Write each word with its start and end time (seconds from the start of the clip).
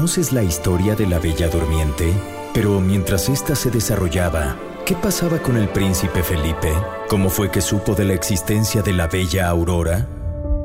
¿Conoces 0.00 0.32
la 0.32 0.42
historia 0.42 0.96
de 0.96 1.06
la 1.06 1.18
Bella 1.18 1.50
Durmiente? 1.50 2.10
Pero 2.54 2.80
mientras 2.80 3.28
ésta 3.28 3.54
se 3.54 3.70
desarrollaba, 3.70 4.56
¿qué 4.86 4.94
pasaba 4.94 5.42
con 5.42 5.58
el 5.58 5.68
príncipe 5.68 6.22
Felipe? 6.22 6.72
¿Cómo 7.10 7.28
fue 7.28 7.50
que 7.50 7.60
supo 7.60 7.94
de 7.94 8.06
la 8.06 8.14
existencia 8.14 8.80
de 8.80 8.94
la 8.94 9.08
Bella 9.08 9.50
Aurora? 9.50 10.08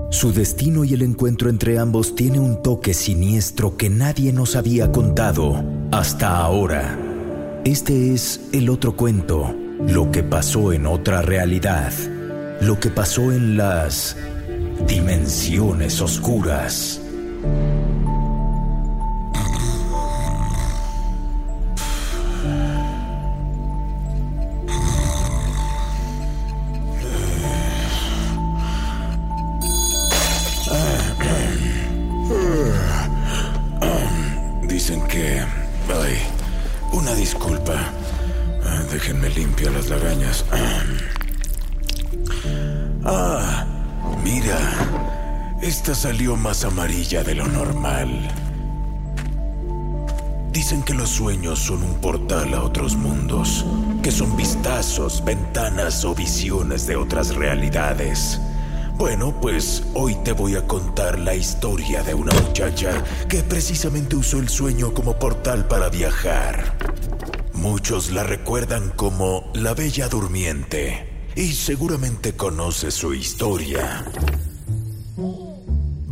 Su 0.10 0.32
destino 0.32 0.86
y 0.86 0.94
el 0.94 1.02
encuentro 1.02 1.50
entre 1.50 1.78
ambos 1.78 2.16
tiene 2.16 2.40
un 2.40 2.64
toque 2.64 2.94
siniestro 2.94 3.76
que 3.76 3.90
nadie 3.90 4.32
nos 4.32 4.56
había 4.56 4.94
contado 4.94 5.62
hasta 5.92 6.38
ahora. 6.38 6.98
Este 7.66 8.14
es 8.14 8.40
el 8.54 8.70
otro 8.70 8.96
cuento, 8.96 9.54
lo 9.86 10.12
que 10.12 10.24
pasó 10.24 10.72
en 10.72 10.86
otra 10.86 11.22
realidad, 11.22 11.92
lo 12.62 12.80
que 12.80 12.90
pasó 12.90 13.34
en 13.34 13.58
las 13.58 14.16
dimensiones 14.88 16.00
oscuras. 16.00 17.02
Esta 45.86 46.10
salió 46.10 46.36
más 46.36 46.66
amarilla 46.66 47.24
de 47.24 47.36
lo 47.36 47.46
normal. 47.46 48.28
Dicen 50.52 50.82
que 50.82 50.96
los 50.96 51.10
sueños 51.10 51.60
son 51.60 51.84
un 51.84 52.02
portal 52.02 52.56
a 52.56 52.64
otros 52.64 52.96
mundos, 52.96 53.64
que 54.02 54.10
son 54.10 54.36
vistazos, 54.36 55.24
ventanas 55.24 56.04
o 56.04 56.16
visiones 56.16 56.88
de 56.88 56.96
otras 56.96 57.36
realidades. 57.36 58.42
Bueno, 58.98 59.40
pues 59.40 59.84
hoy 59.94 60.16
te 60.24 60.32
voy 60.32 60.56
a 60.56 60.66
contar 60.66 61.20
la 61.20 61.36
historia 61.36 62.02
de 62.02 62.16
una 62.16 62.34
muchacha 62.34 63.04
que 63.30 63.44
precisamente 63.44 64.16
usó 64.16 64.40
el 64.40 64.50
sueño 64.50 64.92
como 64.92 65.20
portal 65.20 65.68
para 65.68 65.90
viajar. 65.90 66.80
Muchos 67.54 68.10
la 68.10 68.24
recuerdan 68.24 68.90
como 68.96 69.52
la 69.54 69.76
Bella 69.76 70.10
Durmiente 70.10 71.30
y 71.36 71.54
seguramente 71.54 72.36
conoces 72.36 72.96
su 72.96 73.14
historia. 73.14 74.04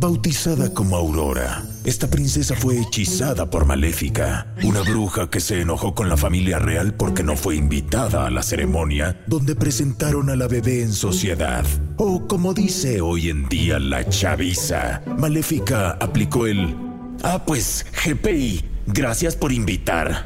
Bautizada 0.04 0.68
como 0.68 0.96
Aurora, 0.96 1.62
esta 1.82 2.08
princesa 2.10 2.54
fue 2.54 2.78
hechizada 2.78 3.48
por 3.48 3.64
Maléfica, 3.64 4.48
una 4.62 4.82
bruja 4.82 5.30
que 5.30 5.40
se 5.40 5.62
enojó 5.62 5.94
con 5.94 6.10
la 6.10 6.18
familia 6.18 6.58
real 6.58 6.92
porque 6.92 7.22
no 7.22 7.36
fue 7.36 7.56
invitada 7.56 8.26
a 8.26 8.30
la 8.30 8.42
ceremonia 8.42 9.18
donde 9.26 9.56
presentaron 9.56 10.28
a 10.28 10.36
la 10.36 10.46
bebé 10.46 10.82
en 10.82 10.92
sociedad. 10.92 11.64
O 11.96 12.28
como 12.28 12.52
dice 12.52 13.00
hoy 13.00 13.30
en 13.30 13.48
día 13.48 13.78
la 13.78 14.06
chaviza, 14.06 15.00
Maléfica 15.16 15.92
aplicó 15.92 16.46
el... 16.46 16.76
Ah, 17.22 17.42
pues, 17.46 17.86
GPI, 18.04 18.62
gracias 18.84 19.36
por 19.36 19.52
invitar. 19.52 20.22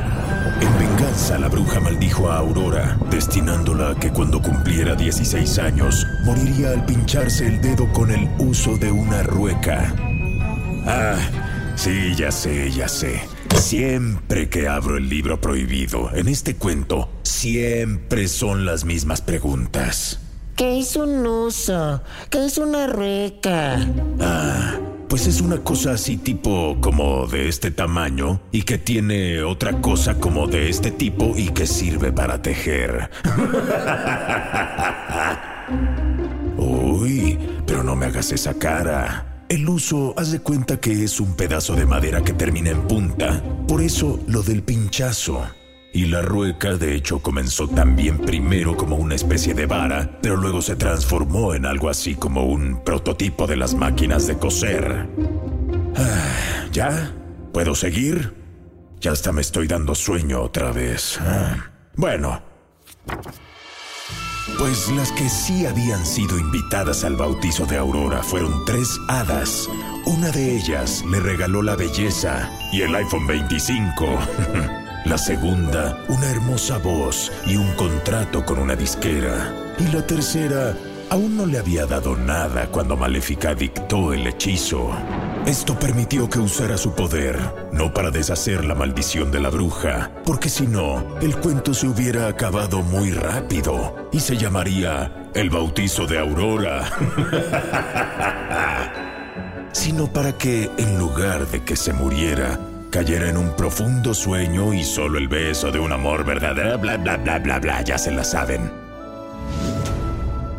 Venganza, 1.12 1.38
la 1.38 1.48
bruja 1.48 1.78
maldijo 1.78 2.30
a 2.30 2.38
Aurora, 2.38 2.98
destinándola 3.10 3.90
a 3.90 3.94
que 3.94 4.10
cuando 4.10 4.40
cumpliera 4.40 4.94
16 4.94 5.58
años, 5.58 6.06
moriría 6.24 6.70
al 6.70 6.86
pincharse 6.86 7.46
el 7.48 7.60
dedo 7.60 7.92
con 7.92 8.10
el 8.10 8.30
uso 8.38 8.78
de 8.78 8.90
una 8.90 9.22
rueca. 9.22 9.94
Ah, 10.86 11.18
sí, 11.76 12.14
ya 12.16 12.32
sé, 12.32 12.70
ya 12.70 12.88
sé. 12.88 13.20
Siempre 13.54 14.48
que 14.48 14.68
abro 14.68 14.96
el 14.96 15.10
libro 15.10 15.38
prohibido, 15.38 16.10
en 16.14 16.28
este 16.28 16.56
cuento, 16.56 17.10
siempre 17.24 18.26
son 18.26 18.64
las 18.64 18.86
mismas 18.86 19.20
preguntas. 19.20 20.18
¿Qué 20.56 20.78
es 20.78 20.96
un 20.96 21.26
uso? 21.26 22.00
¿Qué 22.30 22.46
es 22.46 22.56
una 22.56 22.86
rueca? 22.86 23.86
Ah, 24.18 24.78
pues 25.12 25.26
es 25.26 25.42
una 25.42 25.58
cosa 25.58 25.92
así 25.92 26.16
tipo 26.16 26.78
como 26.80 27.26
de 27.26 27.46
este 27.46 27.70
tamaño 27.70 28.40
y 28.50 28.62
que 28.62 28.78
tiene 28.78 29.42
otra 29.42 29.82
cosa 29.82 30.14
como 30.14 30.46
de 30.46 30.70
este 30.70 30.90
tipo 30.90 31.34
y 31.36 31.50
que 31.50 31.66
sirve 31.66 32.12
para 32.12 32.40
tejer. 32.40 33.10
Uy, 36.56 37.38
pero 37.66 37.82
no 37.82 37.94
me 37.94 38.06
hagas 38.06 38.32
esa 38.32 38.54
cara. 38.54 39.44
El 39.50 39.68
uso, 39.68 40.14
haz 40.16 40.32
de 40.32 40.38
cuenta 40.38 40.80
que 40.80 41.04
es 41.04 41.20
un 41.20 41.36
pedazo 41.36 41.76
de 41.76 41.84
madera 41.84 42.24
que 42.24 42.32
termina 42.32 42.70
en 42.70 42.88
punta. 42.88 43.42
Por 43.68 43.82
eso 43.82 44.18
lo 44.26 44.42
del 44.42 44.62
pinchazo. 44.62 45.44
Y 45.94 46.06
la 46.06 46.22
rueca, 46.22 46.74
de 46.76 46.94
hecho, 46.94 47.18
comenzó 47.18 47.68
también 47.68 48.18
primero 48.18 48.76
como 48.76 48.96
una 48.96 49.14
especie 49.14 49.52
de 49.52 49.66
vara, 49.66 50.18
pero 50.22 50.36
luego 50.36 50.62
se 50.62 50.74
transformó 50.74 51.52
en 51.54 51.66
algo 51.66 51.90
así 51.90 52.14
como 52.14 52.44
un 52.44 52.82
prototipo 52.82 53.46
de 53.46 53.56
las 53.56 53.74
máquinas 53.74 54.26
de 54.26 54.38
coser. 54.38 55.06
Ah, 55.94 56.64
¿Ya? 56.72 57.12
¿Puedo 57.52 57.74
seguir? 57.74 58.32
Ya 59.00 59.12
hasta 59.12 59.32
me 59.32 59.42
estoy 59.42 59.66
dando 59.66 59.94
sueño 59.94 60.40
otra 60.42 60.72
vez. 60.72 61.18
Ah, 61.20 61.56
Bueno. 61.94 62.40
Pues 64.58 64.88
las 64.90 65.12
que 65.12 65.28
sí 65.28 65.66
habían 65.66 66.04
sido 66.06 66.38
invitadas 66.38 67.04
al 67.04 67.16
bautizo 67.16 67.66
de 67.66 67.76
Aurora 67.78 68.22
fueron 68.22 68.64
tres 68.64 68.98
hadas. 69.08 69.68
Una 70.06 70.30
de 70.30 70.56
ellas 70.56 71.04
le 71.10 71.20
regaló 71.20 71.62
la 71.62 71.76
belleza 71.76 72.50
y 72.72 72.82
el 72.82 72.94
iPhone 72.94 73.26
25. 73.26 74.06
La 75.04 75.18
segunda, 75.18 75.98
una 76.08 76.30
hermosa 76.30 76.78
voz 76.78 77.32
y 77.44 77.56
un 77.56 77.72
contrato 77.72 78.46
con 78.46 78.60
una 78.60 78.76
disquera. 78.76 79.52
Y 79.78 79.88
la 79.88 80.06
tercera, 80.06 80.76
aún 81.10 81.36
no 81.36 81.44
le 81.44 81.58
había 81.58 81.86
dado 81.86 82.16
nada 82.16 82.68
cuando 82.68 82.96
Maléfica 82.96 83.52
dictó 83.52 84.12
el 84.12 84.24
hechizo. 84.28 84.90
Esto 85.44 85.76
permitió 85.76 86.30
que 86.30 86.38
usara 86.38 86.76
su 86.76 86.94
poder, 86.94 87.36
no 87.72 87.92
para 87.92 88.12
deshacer 88.12 88.64
la 88.64 88.76
maldición 88.76 89.32
de 89.32 89.40
la 89.40 89.50
bruja, 89.50 90.12
porque 90.24 90.48
si 90.48 90.68
no, 90.68 91.18
el 91.20 91.36
cuento 91.36 91.74
se 91.74 91.88
hubiera 91.88 92.28
acabado 92.28 92.82
muy 92.82 93.10
rápido 93.10 94.08
y 94.12 94.20
se 94.20 94.36
llamaría 94.36 95.30
El 95.34 95.50
bautizo 95.50 96.06
de 96.06 96.20
Aurora. 96.20 96.88
sino 99.72 100.12
para 100.12 100.38
que, 100.38 100.70
en 100.76 100.98
lugar 100.98 101.48
de 101.48 101.64
que 101.64 101.74
se 101.74 101.92
muriera, 101.92 102.60
cayera 102.92 103.30
en 103.30 103.38
un 103.38 103.56
profundo 103.56 104.12
sueño 104.12 104.74
y 104.74 104.84
solo 104.84 105.18
el 105.18 105.26
beso 105.26 105.72
de 105.72 105.80
un 105.80 105.92
amor 105.92 106.26
verdadero, 106.26 106.78
bla, 106.78 106.98
bla, 106.98 107.16
bla, 107.16 107.38
bla, 107.38 107.58
bla, 107.58 107.82
ya 107.82 107.96
se 107.96 108.12
la 108.12 108.22
saben. 108.22 108.70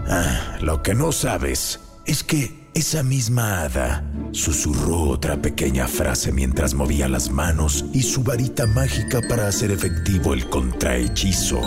Ah, 0.09 0.57
lo 0.59 0.81
que 0.81 0.95
no 0.95 1.11
sabes 1.11 1.79
es 2.05 2.23
que 2.23 2.69
esa 2.73 3.03
misma 3.03 3.61
hada 3.61 4.03
susurró 4.31 5.03
otra 5.03 5.41
pequeña 5.43 5.87
frase 5.87 6.31
mientras 6.31 6.73
movía 6.73 7.07
las 7.07 7.29
manos 7.29 7.85
y 7.93 8.01
su 8.01 8.23
varita 8.23 8.65
mágica 8.65 9.21
para 9.29 9.47
hacer 9.47 9.69
efectivo 9.69 10.33
el 10.33 10.49
contrahechizo. 10.49 11.61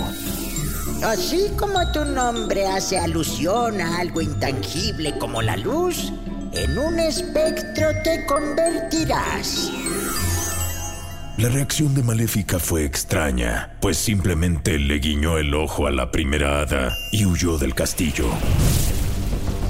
Así 1.04 1.48
como 1.56 1.92
tu 1.92 2.04
nombre 2.04 2.66
hace 2.66 2.98
alusión 2.98 3.80
a 3.80 3.98
algo 3.98 4.20
intangible 4.20 5.16
como 5.18 5.42
la 5.42 5.56
luz, 5.56 6.12
en 6.52 6.76
un 6.76 6.98
espectro 6.98 7.86
te 8.02 8.26
convertirás. 8.26 9.70
La 11.38 11.50
reacción 11.50 11.94
de 11.94 12.02
Maléfica 12.02 12.58
fue 12.58 12.86
extraña, 12.86 13.76
pues 13.82 13.98
simplemente 13.98 14.78
le 14.78 14.98
guiñó 15.00 15.36
el 15.36 15.52
ojo 15.52 15.86
a 15.86 15.90
la 15.90 16.10
primera 16.10 16.62
hada 16.62 16.96
y 17.12 17.26
huyó 17.26 17.58
del 17.58 17.74
castillo. 17.74 18.24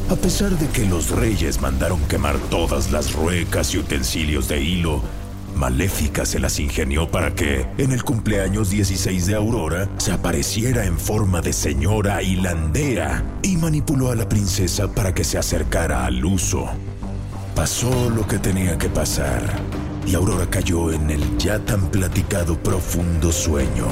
A 0.09 0.15
pesar 0.15 0.53
de 0.53 0.69
que 0.69 0.85
los 0.87 1.11
reyes 1.11 1.61
mandaron 1.61 1.99
quemar 2.07 2.39
todas 2.51 2.93
las 2.93 3.15
ruecas 3.15 3.75
y 3.75 3.79
utensilios 3.79 4.47
de 4.47 4.63
hilo, 4.63 5.03
Maléfica 5.57 6.25
se 6.25 6.39
las 6.39 6.61
ingenió 6.61 7.11
para 7.11 7.35
que, 7.35 7.67
en 7.79 7.91
el 7.91 8.05
cumpleaños 8.05 8.71
16 8.71 9.27
de 9.27 9.35
Aurora, 9.35 9.89
se 9.97 10.13
apareciera 10.13 10.87
en 10.87 10.97
forma 10.97 11.41
de 11.41 11.53
señora 11.53 12.23
hilandera 12.23 13.25
y 13.43 13.57
manipuló 13.57 14.13
a 14.13 14.15
la 14.15 14.29
princesa 14.29 14.87
para 14.95 15.13
que 15.13 15.25
se 15.25 15.37
acercara 15.37 16.07
al 16.07 16.25
uso. 16.25 16.69
Pasó 17.57 18.09
lo 18.09 18.25
que 18.25 18.39
tenía 18.39 18.79
que 18.79 18.89
pasar 18.89 19.43
y 20.07 20.15
Aurora 20.15 20.47
cayó 20.49 20.93
en 20.93 21.11
el 21.11 21.37
ya 21.39 21.59
tan 21.59 21.91
platicado 21.91 22.57
profundo 22.57 23.33
sueño. 23.33 23.87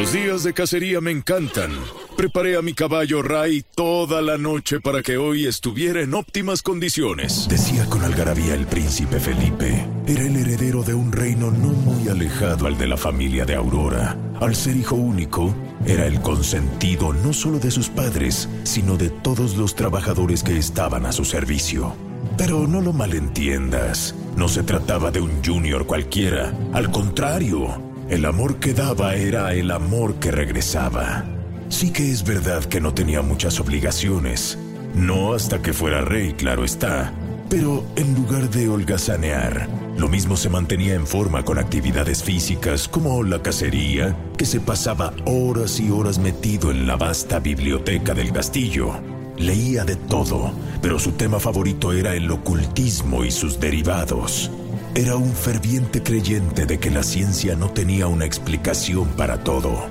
Los 0.00 0.14
días 0.14 0.44
de 0.44 0.54
cacería 0.54 1.02
me 1.02 1.10
encantan. 1.10 1.72
Preparé 2.16 2.56
a 2.56 2.62
mi 2.62 2.72
caballo 2.72 3.20
Ray 3.20 3.62
toda 3.74 4.22
la 4.22 4.38
noche 4.38 4.80
para 4.80 5.02
que 5.02 5.18
hoy 5.18 5.46
estuviera 5.46 6.00
en 6.00 6.14
óptimas 6.14 6.62
condiciones. 6.62 7.46
Decía 7.50 7.84
con 7.84 8.02
algarabía 8.02 8.54
el 8.54 8.64
príncipe 8.66 9.20
Felipe. 9.20 9.86
Era 10.06 10.22
el 10.22 10.36
heredero 10.36 10.82
de 10.84 10.94
un 10.94 11.12
reino 11.12 11.50
no 11.50 11.68
muy 11.68 12.08
alejado 12.08 12.66
al 12.66 12.78
de 12.78 12.86
la 12.86 12.96
familia 12.96 13.44
de 13.44 13.56
Aurora. 13.56 14.16
Al 14.40 14.56
ser 14.56 14.78
hijo 14.78 14.96
único, 14.96 15.54
era 15.84 16.06
el 16.06 16.22
consentido 16.22 17.12
no 17.12 17.34
solo 17.34 17.58
de 17.58 17.70
sus 17.70 17.90
padres, 17.90 18.48
sino 18.62 18.96
de 18.96 19.10
todos 19.10 19.58
los 19.58 19.74
trabajadores 19.74 20.42
que 20.42 20.56
estaban 20.56 21.04
a 21.04 21.12
su 21.12 21.26
servicio. 21.26 21.94
Pero 22.38 22.66
no 22.66 22.80
lo 22.80 22.94
malentiendas, 22.94 24.14
no 24.34 24.48
se 24.48 24.62
trataba 24.62 25.10
de 25.10 25.20
un 25.20 25.44
junior 25.44 25.84
cualquiera, 25.84 26.54
al 26.72 26.90
contrario, 26.90 27.89
el 28.10 28.24
amor 28.24 28.56
que 28.56 28.74
daba 28.74 29.14
era 29.14 29.54
el 29.54 29.70
amor 29.70 30.16
que 30.16 30.32
regresaba. 30.32 31.24
Sí 31.68 31.92
que 31.92 32.10
es 32.10 32.24
verdad 32.24 32.64
que 32.64 32.80
no 32.80 32.92
tenía 32.92 33.22
muchas 33.22 33.60
obligaciones, 33.60 34.58
no 34.96 35.32
hasta 35.32 35.62
que 35.62 35.72
fuera 35.72 36.00
rey, 36.00 36.32
claro 36.32 36.64
está, 36.64 37.14
pero 37.48 37.86
en 37.94 38.12
lugar 38.16 38.50
de 38.50 38.68
holgazanear, 38.68 39.68
lo 39.96 40.08
mismo 40.08 40.36
se 40.36 40.48
mantenía 40.48 40.94
en 40.94 41.06
forma 41.06 41.44
con 41.44 41.58
actividades 41.58 42.24
físicas 42.24 42.88
como 42.88 43.22
la 43.22 43.42
cacería, 43.42 44.16
que 44.36 44.44
se 44.44 44.58
pasaba 44.58 45.14
horas 45.24 45.78
y 45.78 45.90
horas 45.90 46.18
metido 46.18 46.72
en 46.72 46.88
la 46.88 46.96
vasta 46.96 47.38
biblioteca 47.38 48.12
del 48.12 48.32
castillo. 48.32 48.90
Leía 49.36 49.84
de 49.84 49.94
todo, 49.94 50.52
pero 50.82 50.98
su 50.98 51.12
tema 51.12 51.38
favorito 51.38 51.92
era 51.92 52.16
el 52.16 52.28
ocultismo 52.28 53.24
y 53.24 53.30
sus 53.30 53.60
derivados. 53.60 54.50
Era 54.94 55.14
un 55.14 55.32
ferviente 55.32 56.02
creyente 56.02 56.66
de 56.66 56.80
que 56.80 56.90
la 56.90 57.04
ciencia 57.04 57.54
no 57.54 57.70
tenía 57.70 58.08
una 58.08 58.24
explicación 58.24 59.08
para 59.10 59.44
todo. 59.44 59.88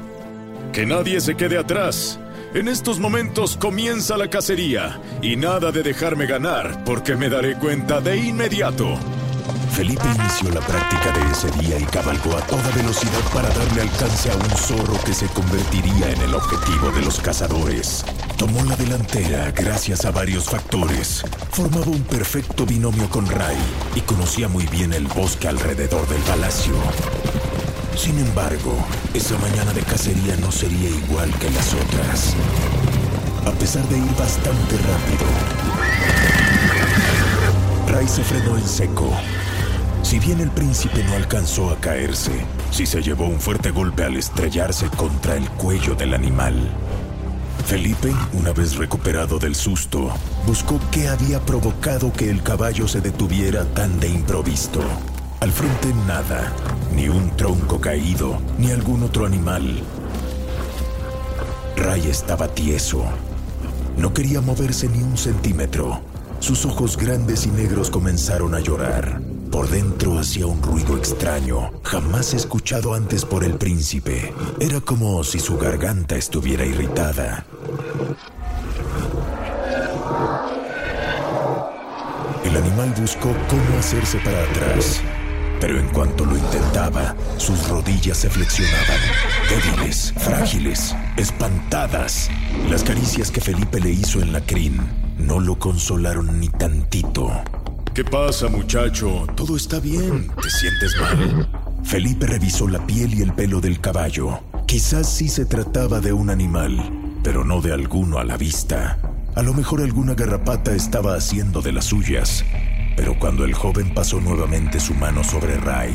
Que 0.74 0.86
nadie 0.86 1.22
se 1.22 1.36
quede 1.36 1.58
atrás. 1.58 2.20
En 2.54 2.68
estos 2.68 3.00
momentos 3.00 3.56
comienza 3.56 4.18
la 4.18 4.30
cacería 4.30 5.00
y 5.22 5.38
nada 5.38 5.72
de 5.72 5.84
dejarme 5.84 6.26
ganar 6.26 6.84
porque 6.84 7.16
me 7.16 7.30
daré 7.30 7.56
cuenta 7.56 8.02
de 8.02 8.18
inmediato. 8.18 8.98
Felipe 9.72 10.04
inició 10.16 10.52
la 10.52 10.62
práctica 10.62 11.14
de 11.14 11.32
ese 11.32 11.50
día 11.62 11.80
y 11.80 11.86
cabalgó 11.86 12.36
a 12.36 12.42
toda 12.42 12.70
velocidad 12.76 13.24
para 13.34 13.48
darle 13.50 13.84
alcance 13.84 14.30
a 14.30 14.36
un 14.36 14.50
zorro 14.50 15.00
que 15.06 15.14
se 15.14 15.28
convertiría 15.28 16.12
en 16.12 16.22
el 16.24 16.36
objetivo 16.36 16.92
de 16.92 17.02
los 17.04 17.22
cazadores. 17.22 18.04
Tomó 18.40 18.64
la 18.64 18.78
delantera 18.78 19.52
gracias 19.52 20.06
a 20.06 20.12
varios 20.12 20.46
factores. 20.46 21.26
Formaba 21.52 21.88
un 21.88 22.04
perfecto 22.04 22.66
binomio 22.66 23.10
con 23.10 23.28
Ray 23.28 23.58
y 23.96 24.00
conocía 24.00 24.48
muy 24.48 24.66
bien 24.68 24.94
el 24.94 25.08
bosque 25.08 25.50
alrededor 25.50 26.08
del 26.08 26.22
palacio. 26.22 26.74
Sin 27.98 28.18
embargo, 28.18 28.78
esa 29.14 29.38
mañana 29.40 29.74
de 29.74 29.82
cacería 29.82 30.38
no 30.38 30.54
sería 30.54 30.90
igual 30.90 31.30
que 31.34 31.50
las 31.50 31.74
otras. 31.74 32.34
A 33.46 33.52
pesar 33.60 33.84
de 33.90 33.98
ir 33.98 34.16
bastante 34.18 34.78
rápido, 34.78 35.26
Ray 37.90 38.08
se 38.08 38.24
frenó 38.24 38.58
en 38.58 38.66
seco. 38.66 39.12
Si 40.02 40.18
bien 40.18 40.40
el 40.40 40.50
príncipe 40.52 41.04
no 41.04 41.16
alcanzó 41.16 41.72
a 41.72 41.76
caerse, 41.82 42.32
sí 42.72 42.86
se 42.86 43.02
llevó 43.02 43.26
un 43.26 43.42
fuerte 43.42 43.72
golpe 43.72 44.06
al 44.06 44.16
estrellarse 44.16 44.88
contra 44.96 45.36
el 45.36 45.50
cuello 45.50 45.94
del 45.94 46.14
animal. 46.14 46.56
Felipe, 47.70 48.12
una 48.34 48.52
vez 48.52 48.78
recuperado 48.78 49.38
del 49.38 49.54
susto, 49.54 50.10
buscó 50.48 50.80
qué 50.90 51.08
había 51.08 51.40
provocado 51.40 52.12
que 52.12 52.28
el 52.28 52.42
caballo 52.42 52.88
se 52.88 53.00
detuviera 53.00 53.64
tan 53.64 54.00
de 54.00 54.08
improviso. 54.08 54.82
Al 55.40 55.52
frente 55.52 55.94
nada, 56.08 56.52
ni 56.96 57.10
un 57.10 57.30
tronco 57.38 57.80
caído, 57.80 58.42
ni 58.58 58.72
algún 58.72 59.04
otro 59.04 59.28
animal. 59.28 59.84
Ray 61.76 62.08
estaba 62.08 62.48
tieso. 62.48 63.06
No 63.98 64.16
quería 64.16 64.42
moverse 64.42 64.90
ni 64.90 65.04
un 65.04 65.16
centímetro. 65.16 66.02
Sus 66.40 66.66
ojos 66.66 66.98
grandes 66.98 67.46
y 67.46 67.52
negros 67.52 67.92
comenzaron 67.92 68.56
a 68.56 68.62
llorar. 68.62 69.22
Por 69.52 69.68
dentro 69.68 70.20
hacía 70.20 70.46
un 70.46 70.62
ruido 70.62 70.96
extraño, 70.96 71.72
jamás 71.84 72.34
escuchado 72.34 72.94
antes 72.94 73.26
por 73.26 73.44
el 73.44 73.56
príncipe. 73.56 74.34
Era 74.60 74.80
como 74.80 75.24
si 75.24 75.40
su 75.40 75.58
garganta 75.58 76.16
estuviera 76.16 76.66
irritada. 76.66 77.46
El 82.44 82.58
animal 82.58 82.94
buscó 83.00 83.34
cómo 83.50 83.80
hacerse 83.80 84.20
para 84.20 84.44
atrás, 84.44 85.02
pero 85.60 85.80
en 85.80 85.88
cuanto 85.90 86.26
lo 86.26 86.38
intentaba, 86.38 87.16
sus 87.38 87.68
rodillas 87.68 88.18
se 88.18 88.30
flexionaban, 88.30 89.00
débiles, 89.50 90.14
frágiles, 90.18 90.96
espantadas. 91.18 92.30
Las 92.70 92.84
caricias 92.84 93.32
que 93.32 93.42
Felipe 93.42 93.80
le 93.80 93.92
hizo 93.92 94.22
en 94.22 94.32
la 94.32 94.42
crin 94.42 94.80
no 95.18 95.40
lo 95.40 95.60
consolaron 95.60 96.40
ni 96.40 96.50
tantito. 96.50 97.30
¿Qué 98.00 98.06
pasa, 98.06 98.48
muchacho? 98.48 99.28
Todo 99.36 99.58
está 99.58 99.82
bien. 99.82 100.32
¿Te 100.42 100.50
sientes 100.50 100.96
mal? 101.02 101.50
Felipe 101.84 102.28
revisó 102.28 102.66
la 102.66 102.88
piel 102.88 103.14
y 103.14 103.22
el 103.22 103.34
pelo 103.34 103.60
del 103.60 103.82
caballo. 103.82 104.40
Quizás 104.68 105.14
sí 105.14 105.28
se 105.28 105.46
trataba 105.46 106.00
de 106.00 106.14
un 106.14 106.30
animal, 106.30 106.80
pero 107.26 107.44
no 107.44 107.60
de 107.60 107.74
alguno 107.74 108.18
a 108.18 108.24
la 108.24 108.38
vista. 108.38 108.98
A 109.36 109.44
lo 109.44 109.54
mejor 109.54 109.82
alguna 109.82 110.14
garrapata 110.14 110.74
estaba 110.74 111.14
haciendo 111.14 111.62
de 111.62 111.74
las 111.74 111.88
suyas. 111.88 112.46
Pero 112.96 113.20
cuando 113.20 113.44
el 113.44 113.54
joven 113.54 113.94
pasó 113.94 114.22
nuevamente 114.22 114.80
su 114.80 114.94
mano 114.94 115.22
sobre 115.22 115.58
Ray, 115.58 115.94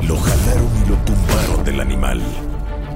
lo 0.00 0.16
jalaron 0.16 0.70
y 0.86 0.88
lo 0.88 0.96
tumbaron 1.04 1.64
del 1.66 1.80
animal. 1.80 2.49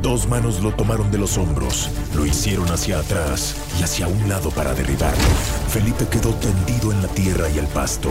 Dos 0.05 0.29
manos 0.29 0.61
lo 0.61 0.71
tomaron 0.71 1.11
de 1.11 1.17
los 1.17 1.39
hombros, 1.39 1.89
lo 2.15 2.27
hicieron 2.27 2.71
hacia 2.71 2.99
atrás 2.99 3.57
y 3.81 3.85
hacia 3.85 4.07
un 4.07 4.29
lado 4.29 4.51
para 4.51 4.75
derribarlo. 4.75 5.25
Felipe 5.71 6.07
quedó 6.07 6.35
tendido 6.35 6.93
en 6.93 7.01
la 7.01 7.09
tierra 7.09 7.49
y 7.49 7.57
el 7.57 7.67
pasto. 7.69 8.11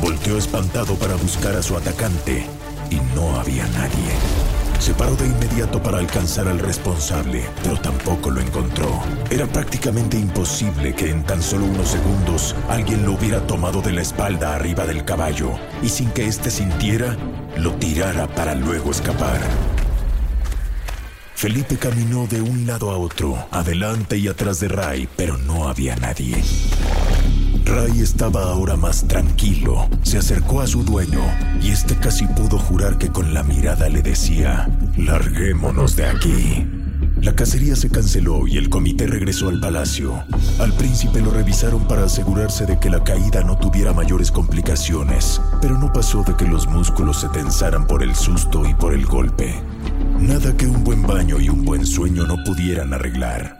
Volteó 0.00 0.38
espantado 0.38 0.94
para 0.94 1.16
buscar 1.16 1.56
a 1.56 1.62
su 1.64 1.76
atacante 1.76 2.46
y 2.90 3.00
no 3.16 3.40
había 3.40 3.66
nadie. 3.70 4.12
Se 4.78 4.94
paró 4.94 5.16
de 5.16 5.26
inmediato 5.26 5.82
para 5.82 5.98
alcanzar 5.98 6.46
al 6.46 6.60
responsable, 6.60 7.44
pero 7.64 7.76
tampoco 7.76 8.30
lo 8.30 8.40
encontró. 8.40 9.02
Era 9.28 9.48
prácticamente 9.48 10.16
imposible 10.16 10.94
que 10.94 11.10
en 11.10 11.24
tan 11.24 11.42
solo 11.42 11.64
unos 11.64 11.88
segundos 11.88 12.54
alguien 12.68 13.04
lo 13.04 13.14
hubiera 13.14 13.44
tomado 13.48 13.82
de 13.82 13.90
la 13.90 14.02
espalda 14.02 14.54
arriba 14.54 14.86
del 14.86 15.04
caballo 15.04 15.50
y 15.82 15.88
sin 15.88 16.08
que 16.12 16.28
éste 16.28 16.52
sintiera, 16.52 17.16
lo 17.56 17.72
tirara 17.72 18.28
para 18.28 18.54
luego 18.54 18.92
escapar. 18.92 19.40
Felipe 21.42 21.76
caminó 21.76 22.28
de 22.28 22.40
un 22.40 22.68
lado 22.68 22.92
a 22.92 22.96
otro, 22.96 23.36
adelante 23.50 24.16
y 24.16 24.28
atrás 24.28 24.60
de 24.60 24.68
Ray, 24.68 25.08
pero 25.16 25.36
no 25.38 25.68
había 25.68 25.96
nadie. 25.96 26.40
Ray 27.64 27.98
estaba 27.98 28.44
ahora 28.44 28.76
más 28.76 29.08
tranquilo. 29.08 29.88
Se 30.04 30.18
acercó 30.18 30.60
a 30.60 30.68
su 30.68 30.84
dueño 30.84 31.20
y 31.60 31.70
este 31.70 31.96
casi 31.96 32.28
pudo 32.28 32.60
jurar 32.60 32.96
que 32.96 33.08
con 33.08 33.34
la 33.34 33.42
mirada 33.42 33.88
le 33.88 34.02
decía, 34.02 34.70
larguémonos 34.96 35.96
de 35.96 36.06
aquí. 36.06 36.64
La 37.20 37.34
cacería 37.34 37.74
se 37.74 37.90
canceló 37.90 38.46
y 38.46 38.56
el 38.56 38.70
comité 38.70 39.08
regresó 39.08 39.48
al 39.48 39.58
palacio. 39.58 40.22
Al 40.60 40.72
príncipe 40.74 41.20
lo 41.20 41.32
revisaron 41.32 41.88
para 41.88 42.04
asegurarse 42.04 42.66
de 42.66 42.78
que 42.78 42.88
la 42.88 43.02
caída 43.02 43.42
no 43.42 43.58
tuviera 43.58 43.92
mayores 43.92 44.30
complicaciones, 44.30 45.40
pero 45.60 45.76
no 45.76 45.92
pasó 45.92 46.22
de 46.22 46.36
que 46.36 46.46
los 46.46 46.68
músculos 46.68 47.20
se 47.20 47.28
tensaran 47.30 47.88
por 47.88 48.04
el 48.04 48.14
susto 48.14 48.64
y 48.64 48.74
por 48.74 48.94
el 48.94 49.06
golpe. 49.06 49.60
Nada 50.22 50.56
que 50.56 50.66
un 50.66 50.84
buen 50.84 51.02
baño 51.02 51.40
y 51.40 51.48
un 51.48 51.64
buen 51.64 51.84
sueño 51.84 52.24
no 52.24 52.36
pudieran 52.44 52.94
arreglar. 52.94 53.58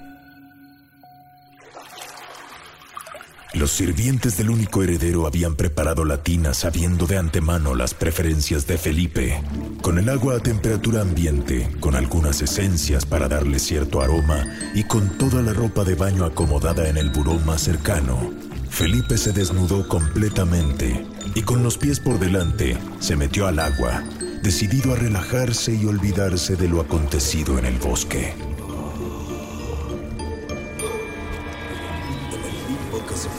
Los 3.52 3.72
sirvientes 3.72 4.36
del 4.36 4.48
único 4.48 4.84
heredero 4.84 5.26
habían 5.26 5.56
preparado 5.56 6.04
la 6.04 6.22
tina 6.22 6.54
sabiendo 6.54 7.06
de 7.06 7.18
antemano 7.18 7.74
las 7.74 7.94
preferencias 7.94 8.68
de 8.68 8.78
Felipe, 8.78 9.42
con 9.82 9.98
el 9.98 10.08
agua 10.08 10.36
a 10.36 10.38
temperatura 10.38 11.02
ambiente, 11.02 11.68
con 11.80 11.96
algunas 11.96 12.40
esencias 12.40 13.06
para 13.06 13.26
darle 13.26 13.58
cierto 13.58 14.00
aroma 14.00 14.44
y 14.72 14.84
con 14.84 15.18
toda 15.18 15.42
la 15.42 15.52
ropa 15.52 15.82
de 15.82 15.96
baño 15.96 16.24
acomodada 16.24 16.88
en 16.88 16.96
el 16.96 17.10
buró 17.10 17.34
más 17.40 17.62
cercano. 17.62 18.32
Felipe 18.70 19.18
se 19.18 19.32
desnudó 19.32 19.88
completamente 19.88 21.04
y 21.34 21.42
con 21.42 21.64
los 21.64 21.76
pies 21.76 21.98
por 21.98 22.20
delante 22.20 22.78
se 23.00 23.16
metió 23.16 23.48
al 23.48 23.58
agua, 23.58 24.02
decidido 24.42 24.92
a 24.92 24.96
relajarse 24.96 25.72
y 25.72 25.86
olvidarse 25.86 26.56
de 26.56 26.68
lo 26.68 26.80
acontecido 26.80 27.58
en 27.58 27.66
el 27.66 27.78
bosque. 27.78 28.34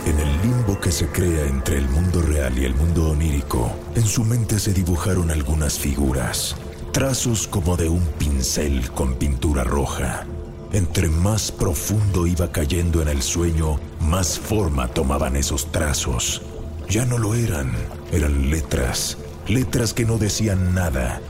En 0.05 0.19
el 0.19 0.41
limbo 0.41 0.79
que 0.79 0.91
se 0.91 1.07
crea 1.07 1.45
entre 1.45 1.77
el 1.77 1.89
mundo 1.89 2.21
real 2.21 2.57
y 2.57 2.65
el 2.65 2.75
mundo 2.75 3.11
onírico, 3.11 3.71
en 3.95 4.05
su 4.05 4.23
mente 4.23 4.59
se 4.59 4.73
dibujaron 4.73 5.29
algunas 5.29 5.77
figuras, 5.77 6.55
trazos 6.91 7.47
como 7.47 7.75
de 7.75 7.89
un 7.89 8.05
pincel 8.17 8.89
con 8.91 9.15
pintura 9.15 9.63
roja. 9.63 10.25
Entre 10.71 11.09
más 11.09 11.51
profundo 11.51 12.27
iba 12.27 12.51
cayendo 12.51 13.01
en 13.01 13.09
el 13.09 13.21
sueño, 13.21 13.79
más 13.99 14.39
forma 14.39 14.87
tomaban 14.87 15.35
esos 15.35 15.71
trazos. 15.71 16.41
Ya 16.89 17.05
no 17.05 17.17
lo 17.17 17.35
eran, 17.35 17.71
eran 18.11 18.49
letras, 18.49 19.17
letras 19.47 19.93
que 19.93 20.05
no 20.05 20.17
decían 20.17 20.73
nada, 20.73 21.21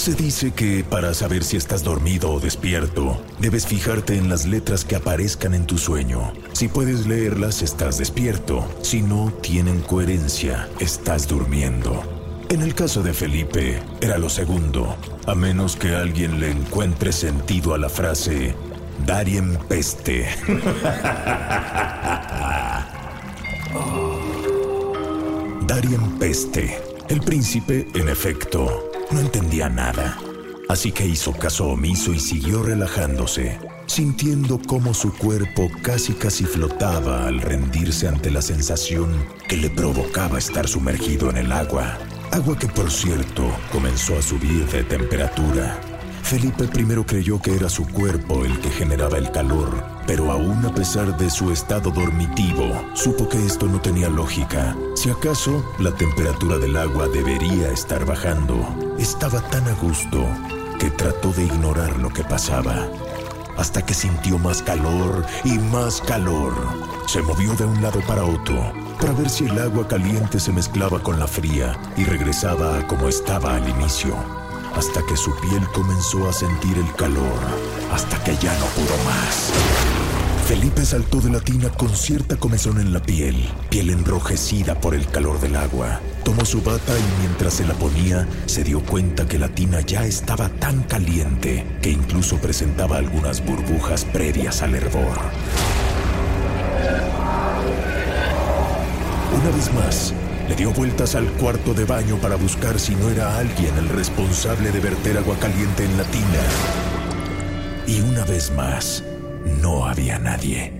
se 0.00 0.14
dice 0.14 0.52
que 0.52 0.82
para 0.82 1.12
saber 1.12 1.44
si 1.44 1.58
estás 1.58 1.84
dormido 1.84 2.32
o 2.32 2.40
despierto, 2.40 3.22
debes 3.38 3.66
fijarte 3.66 4.16
en 4.16 4.30
las 4.30 4.46
letras 4.46 4.86
que 4.86 4.96
aparezcan 4.96 5.52
en 5.52 5.66
tu 5.66 5.76
sueño. 5.76 6.32
Si 6.54 6.68
puedes 6.68 7.06
leerlas, 7.06 7.60
estás 7.60 7.98
despierto. 7.98 8.66
Si 8.80 9.02
no 9.02 9.30
tienen 9.42 9.82
coherencia, 9.82 10.70
estás 10.78 11.28
durmiendo. 11.28 12.02
En 12.48 12.62
el 12.62 12.74
caso 12.74 13.02
de 13.02 13.12
Felipe, 13.12 13.82
era 14.00 14.16
lo 14.16 14.30
segundo, 14.30 14.96
a 15.26 15.34
menos 15.34 15.76
que 15.76 15.94
alguien 15.94 16.40
le 16.40 16.50
encuentre 16.50 17.12
sentido 17.12 17.74
a 17.74 17.78
la 17.78 17.90
frase 17.90 18.54
Darien 19.04 19.58
Peste. 19.68 20.30
Darien 25.66 26.18
Peste. 26.18 26.89
El 27.10 27.22
príncipe, 27.22 27.88
en 27.94 28.08
efecto, 28.08 28.88
no 29.10 29.18
entendía 29.18 29.68
nada, 29.68 30.16
así 30.68 30.92
que 30.92 31.04
hizo 31.04 31.32
caso 31.32 31.66
omiso 31.66 32.14
y 32.14 32.20
siguió 32.20 32.62
relajándose, 32.62 33.58
sintiendo 33.86 34.60
cómo 34.64 34.94
su 34.94 35.12
cuerpo 35.18 35.68
casi 35.82 36.12
casi 36.12 36.44
flotaba 36.44 37.26
al 37.26 37.40
rendirse 37.40 38.06
ante 38.06 38.30
la 38.30 38.42
sensación 38.42 39.26
que 39.48 39.56
le 39.56 39.70
provocaba 39.70 40.38
estar 40.38 40.68
sumergido 40.68 41.30
en 41.30 41.38
el 41.38 41.50
agua. 41.50 41.98
Agua 42.30 42.56
que, 42.56 42.68
por 42.68 42.92
cierto, 42.92 43.42
comenzó 43.72 44.16
a 44.16 44.22
subir 44.22 44.64
de 44.66 44.84
temperatura 44.84 45.89
Felipe 46.22 46.68
primero 46.68 47.04
creyó 47.04 47.40
que 47.40 47.56
era 47.56 47.68
su 47.68 47.86
cuerpo 47.86 48.44
el 48.44 48.60
que 48.60 48.70
generaba 48.70 49.18
el 49.18 49.30
calor, 49.32 49.84
pero 50.06 50.30
aún 50.30 50.64
a 50.64 50.72
pesar 50.72 51.16
de 51.16 51.28
su 51.28 51.50
estado 51.50 51.90
dormitivo, 51.90 52.84
supo 52.94 53.28
que 53.28 53.44
esto 53.44 53.66
no 53.66 53.80
tenía 53.80 54.08
lógica. 54.08 54.76
Si 54.94 55.10
acaso 55.10 55.64
la 55.78 55.92
temperatura 55.92 56.58
del 56.58 56.76
agua 56.76 57.08
debería 57.08 57.70
estar 57.70 58.04
bajando, 58.04 58.56
estaba 58.98 59.40
tan 59.50 59.66
a 59.66 59.74
gusto 59.74 60.24
que 60.78 60.90
trató 60.90 61.32
de 61.32 61.44
ignorar 61.44 61.98
lo 61.98 62.10
que 62.10 62.22
pasaba, 62.22 62.88
hasta 63.56 63.84
que 63.84 63.94
sintió 63.94 64.38
más 64.38 64.62
calor 64.62 65.26
y 65.44 65.58
más 65.58 66.00
calor. 66.00 66.54
Se 67.06 67.22
movió 67.22 67.54
de 67.54 67.64
un 67.64 67.82
lado 67.82 68.00
para 68.06 68.24
otro 68.24 68.72
para 69.00 69.14
ver 69.14 69.30
si 69.30 69.46
el 69.46 69.58
agua 69.58 69.88
caliente 69.88 70.38
se 70.38 70.52
mezclaba 70.52 71.02
con 71.02 71.18
la 71.18 71.26
fría 71.26 71.76
y 71.96 72.04
regresaba 72.04 72.78
a 72.78 72.86
como 72.86 73.08
estaba 73.08 73.56
al 73.56 73.68
inicio 73.68 74.14
hasta 74.74 75.04
que 75.06 75.16
su 75.16 75.34
piel 75.36 75.66
comenzó 75.72 76.28
a 76.28 76.32
sentir 76.32 76.78
el 76.78 76.94
calor, 76.94 77.38
hasta 77.92 78.22
que 78.22 78.36
ya 78.36 78.56
no 78.58 78.66
pudo 78.66 78.96
más. 79.04 79.50
Felipe 80.46 80.84
saltó 80.84 81.20
de 81.20 81.30
la 81.30 81.38
tina 81.38 81.68
con 81.68 81.90
cierta 81.90 82.36
comezón 82.36 82.80
en 82.80 82.92
la 82.92 83.00
piel, 83.00 83.48
piel 83.68 83.90
enrojecida 83.90 84.74
por 84.80 84.96
el 84.96 85.06
calor 85.06 85.40
del 85.40 85.54
agua. 85.54 86.00
Tomó 86.24 86.44
su 86.44 86.60
bata 86.60 86.92
y 86.98 87.20
mientras 87.20 87.54
se 87.54 87.64
la 87.64 87.74
ponía, 87.74 88.26
se 88.46 88.64
dio 88.64 88.80
cuenta 88.80 89.28
que 89.28 89.38
la 89.38 89.48
tina 89.48 89.80
ya 89.80 90.04
estaba 90.04 90.48
tan 90.48 90.82
caliente 90.82 91.64
que 91.80 91.90
incluso 91.90 92.36
presentaba 92.38 92.96
algunas 92.96 93.44
burbujas 93.44 94.04
previas 94.04 94.62
al 94.62 94.74
hervor. 94.74 95.18
Una 99.40 99.50
vez 99.56 99.72
más, 99.72 100.12
le 100.50 100.56
dio 100.56 100.72
vueltas 100.72 101.14
al 101.14 101.30
cuarto 101.34 101.74
de 101.74 101.84
baño 101.84 102.16
para 102.16 102.34
buscar 102.34 102.80
si 102.80 102.96
no 102.96 103.08
era 103.08 103.38
alguien 103.38 103.72
el 103.78 103.88
responsable 103.88 104.72
de 104.72 104.80
verter 104.80 105.16
agua 105.16 105.36
caliente 105.38 105.84
en 105.84 105.96
la 105.96 106.02
tina. 106.02 106.42
Y 107.86 108.00
una 108.00 108.24
vez 108.24 108.50
más, 108.50 109.04
no 109.62 109.86
había 109.86 110.18
nadie. 110.18 110.72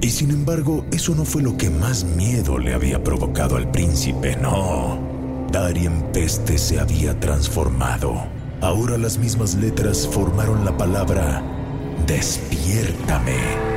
Y 0.00 0.10
sin 0.10 0.30
embargo, 0.30 0.86
eso 0.92 1.16
no 1.16 1.24
fue 1.24 1.42
lo 1.42 1.56
que 1.56 1.68
más 1.68 2.04
miedo 2.04 2.58
le 2.58 2.74
había 2.74 3.02
provocado 3.02 3.56
al 3.56 3.72
príncipe, 3.72 4.36
no. 4.36 5.00
Darien 5.50 6.12
Peste 6.12 6.58
se 6.58 6.78
había 6.78 7.18
transformado. 7.18 8.22
Ahora 8.60 8.96
las 8.96 9.18
mismas 9.18 9.56
letras 9.56 10.06
formaron 10.06 10.64
la 10.64 10.76
palabra 10.76 11.42
Despiértame. 12.06 13.71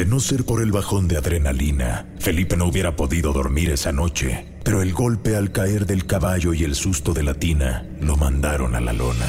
De 0.00 0.06
no 0.06 0.18
ser 0.18 0.46
por 0.46 0.62
el 0.62 0.72
bajón 0.72 1.08
de 1.08 1.18
adrenalina, 1.18 2.06
Felipe 2.20 2.56
no 2.56 2.64
hubiera 2.64 2.96
podido 2.96 3.34
dormir 3.34 3.68
esa 3.68 3.92
noche, 3.92 4.46
pero 4.64 4.80
el 4.80 4.94
golpe 4.94 5.36
al 5.36 5.52
caer 5.52 5.84
del 5.84 6.06
caballo 6.06 6.54
y 6.54 6.64
el 6.64 6.74
susto 6.74 7.12
de 7.12 7.22
la 7.22 7.34
tina 7.34 7.86
lo 8.00 8.16
mandaron 8.16 8.74
a 8.74 8.80
la 8.80 8.94
lona. 8.94 9.26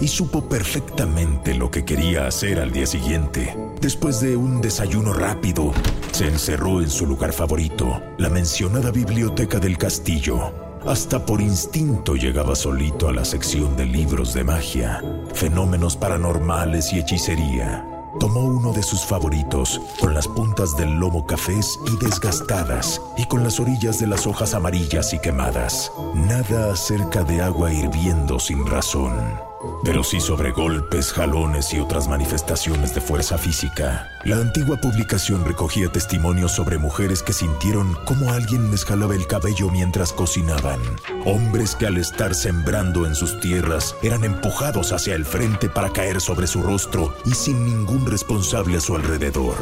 Y 0.00 0.08
supo 0.08 0.48
perfectamente 0.48 1.54
lo 1.54 1.70
que 1.70 1.84
quería 1.84 2.26
hacer 2.26 2.58
al 2.58 2.72
día 2.72 2.84
siguiente. 2.84 3.56
Después 3.80 4.20
de 4.20 4.34
un 4.34 4.60
desayuno 4.60 5.12
rápido, 5.12 5.72
se 6.10 6.26
encerró 6.26 6.82
en 6.82 6.90
su 6.90 7.06
lugar 7.06 7.32
favorito, 7.32 8.02
la 8.18 8.28
mencionada 8.28 8.90
biblioteca 8.90 9.60
del 9.60 9.78
castillo, 9.78 10.80
hasta 10.84 11.24
por 11.24 11.40
instinto 11.40 12.16
llegaba 12.16 12.56
solito 12.56 13.08
a 13.08 13.12
la 13.12 13.24
sección 13.24 13.76
de 13.76 13.86
libros 13.86 14.34
de 14.34 14.42
magia, 14.42 15.00
fenómenos 15.32 15.96
paranormales 15.96 16.92
y 16.92 16.98
hechicería. 16.98 17.91
Tomó 18.20 18.40
uno 18.40 18.72
de 18.72 18.82
sus 18.82 19.04
favoritos, 19.04 19.80
con 20.00 20.14
las 20.14 20.28
puntas 20.28 20.76
del 20.76 20.94
lomo 20.94 21.26
cafés 21.26 21.78
y 21.86 22.04
desgastadas, 22.04 23.00
y 23.16 23.26
con 23.26 23.42
las 23.42 23.60
orillas 23.60 23.98
de 23.98 24.06
las 24.06 24.26
hojas 24.26 24.54
amarillas 24.54 25.12
y 25.12 25.18
quemadas. 25.18 25.92
Nada 26.14 26.72
acerca 26.72 27.24
de 27.24 27.42
agua 27.42 27.72
hirviendo 27.72 28.38
sin 28.38 28.66
razón 28.66 29.51
pero 29.84 30.04
sí 30.04 30.20
sobre 30.20 30.52
golpes, 30.52 31.12
jalones 31.12 31.72
y 31.72 31.80
otras 31.80 32.08
manifestaciones 32.08 32.94
de 32.94 33.00
fuerza 33.00 33.38
física. 33.38 34.08
La 34.24 34.36
antigua 34.36 34.76
publicación 34.76 35.44
recogía 35.44 35.90
testimonios 35.90 36.52
sobre 36.52 36.78
mujeres 36.78 37.22
que 37.22 37.32
sintieron 37.32 37.96
cómo 38.04 38.32
alguien 38.32 38.70
les 38.70 38.84
jalaba 38.84 39.14
el 39.14 39.26
cabello 39.26 39.70
mientras 39.70 40.12
cocinaban, 40.12 40.80
hombres 41.24 41.74
que 41.76 41.86
al 41.86 41.96
estar 41.96 42.34
sembrando 42.34 43.06
en 43.06 43.14
sus 43.14 43.40
tierras 43.40 43.94
eran 44.02 44.24
empujados 44.24 44.92
hacia 44.92 45.14
el 45.14 45.24
frente 45.24 45.68
para 45.68 45.90
caer 45.90 46.20
sobre 46.20 46.46
su 46.46 46.62
rostro 46.62 47.14
y 47.24 47.32
sin 47.32 47.64
ningún 47.64 48.06
responsable 48.06 48.78
a 48.78 48.80
su 48.80 48.94
alrededor. 48.94 49.56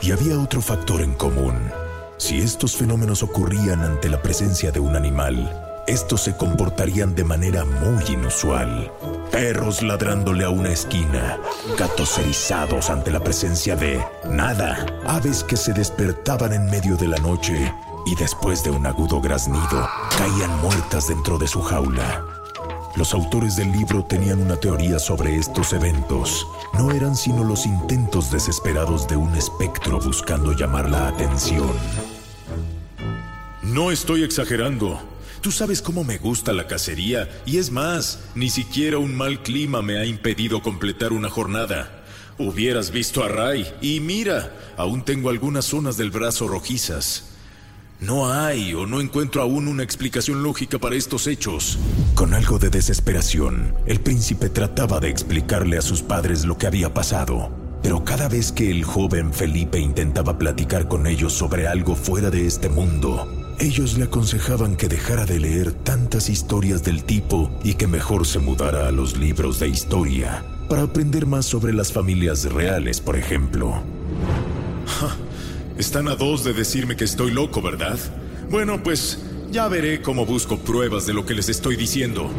Y 0.00 0.12
había 0.12 0.38
otro 0.38 0.60
factor 0.60 1.00
en 1.00 1.14
común. 1.14 1.54
Si 2.18 2.38
estos 2.38 2.76
fenómenos 2.76 3.22
ocurrían 3.22 3.82
ante 3.82 4.08
la 4.08 4.22
presencia 4.22 4.72
de 4.72 4.80
un 4.80 4.96
animal, 4.96 5.67
estos 5.88 6.20
se 6.20 6.36
comportarían 6.36 7.14
de 7.14 7.24
manera 7.24 7.64
muy 7.64 8.04
inusual. 8.08 8.92
Perros 9.32 9.82
ladrándole 9.82 10.44
a 10.44 10.50
una 10.50 10.70
esquina, 10.70 11.38
gatos 11.78 12.18
erizados 12.18 12.90
ante 12.90 13.10
la 13.10 13.20
presencia 13.20 13.74
de 13.74 14.04
nada, 14.30 14.84
aves 15.06 15.42
que 15.42 15.56
se 15.56 15.72
despertaban 15.72 16.52
en 16.52 16.66
medio 16.66 16.96
de 16.96 17.08
la 17.08 17.16
noche 17.18 17.72
y 18.04 18.14
después 18.16 18.62
de 18.62 18.70
un 18.70 18.86
agudo 18.86 19.20
graznido 19.20 19.88
caían 20.16 20.60
muertas 20.60 21.08
dentro 21.08 21.38
de 21.38 21.48
su 21.48 21.62
jaula. 21.62 22.22
Los 22.94 23.14
autores 23.14 23.56
del 23.56 23.72
libro 23.72 24.04
tenían 24.04 24.42
una 24.42 24.56
teoría 24.56 24.98
sobre 24.98 25.36
estos 25.36 25.72
eventos. 25.72 26.46
No 26.74 26.90
eran 26.90 27.16
sino 27.16 27.44
los 27.44 27.64
intentos 27.64 28.30
desesperados 28.30 29.08
de 29.08 29.16
un 29.16 29.34
espectro 29.36 30.00
buscando 30.00 30.52
llamar 30.52 30.90
la 30.90 31.08
atención. 31.08 31.72
No 33.62 33.90
estoy 33.90 34.24
exagerando. 34.24 35.17
Tú 35.40 35.52
sabes 35.52 35.82
cómo 35.82 36.04
me 36.04 36.18
gusta 36.18 36.52
la 36.52 36.66
cacería 36.66 37.28
y 37.46 37.58
es 37.58 37.70
más, 37.70 38.20
ni 38.34 38.50
siquiera 38.50 38.98
un 38.98 39.14
mal 39.14 39.42
clima 39.42 39.82
me 39.82 39.98
ha 39.98 40.04
impedido 40.04 40.62
completar 40.62 41.12
una 41.12 41.30
jornada. 41.30 42.04
Hubieras 42.38 42.90
visto 42.90 43.24
a 43.24 43.28
Ray 43.28 43.66
y 43.80 44.00
mira, 44.00 44.54
aún 44.76 45.04
tengo 45.04 45.30
algunas 45.30 45.64
zonas 45.64 45.96
del 45.96 46.10
brazo 46.10 46.48
rojizas. 46.48 47.24
No 48.00 48.32
hay 48.32 48.74
o 48.74 48.86
no 48.86 49.00
encuentro 49.00 49.42
aún 49.42 49.66
una 49.66 49.82
explicación 49.82 50.44
lógica 50.44 50.78
para 50.78 50.94
estos 50.94 51.26
hechos. 51.26 51.78
Con 52.14 52.32
algo 52.32 52.60
de 52.60 52.70
desesperación, 52.70 53.74
el 53.86 54.00
príncipe 54.00 54.48
trataba 54.48 55.00
de 55.00 55.08
explicarle 55.08 55.78
a 55.78 55.82
sus 55.82 56.02
padres 56.02 56.44
lo 56.44 56.56
que 56.58 56.68
había 56.68 56.94
pasado. 56.94 57.50
Pero 57.82 58.04
cada 58.04 58.28
vez 58.28 58.52
que 58.52 58.70
el 58.70 58.84
joven 58.84 59.32
Felipe 59.32 59.78
intentaba 59.78 60.38
platicar 60.38 60.86
con 60.88 61.06
ellos 61.06 61.32
sobre 61.32 61.66
algo 61.66 61.96
fuera 61.96 62.30
de 62.30 62.46
este 62.46 62.68
mundo, 62.68 63.37
ellos 63.60 63.98
le 63.98 64.04
aconsejaban 64.04 64.76
que 64.76 64.88
dejara 64.88 65.26
de 65.26 65.40
leer 65.40 65.72
tantas 65.72 66.28
historias 66.28 66.84
del 66.84 67.04
tipo 67.04 67.50
y 67.64 67.74
que 67.74 67.86
mejor 67.86 68.26
se 68.26 68.38
mudara 68.38 68.88
a 68.88 68.92
los 68.92 69.16
libros 69.16 69.58
de 69.58 69.68
historia 69.68 70.44
para 70.68 70.82
aprender 70.82 71.26
más 71.26 71.46
sobre 71.46 71.72
las 71.72 71.92
familias 71.92 72.44
reales, 72.44 73.00
por 73.00 73.16
ejemplo. 73.16 73.82
Están 75.78 76.08
a 76.08 76.14
dos 76.14 76.44
de 76.44 76.52
decirme 76.52 76.96
que 76.96 77.04
estoy 77.04 77.30
loco, 77.30 77.62
¿verdad? 77.62 77.98
Bueno, 78.50 78.82
pues 78.82 79.18
ya 79.50 79.68
veré 79.68 80.02
cómo 80.02 80.26
busco 80.26 80.58
pruebas 80.58 81.06
de 81.06 81.14
lo 81.14 81.24
que 81.24 81.34
les 81.34 81.48
estoy 81.48 81.76
diciendo. 81.76 82.30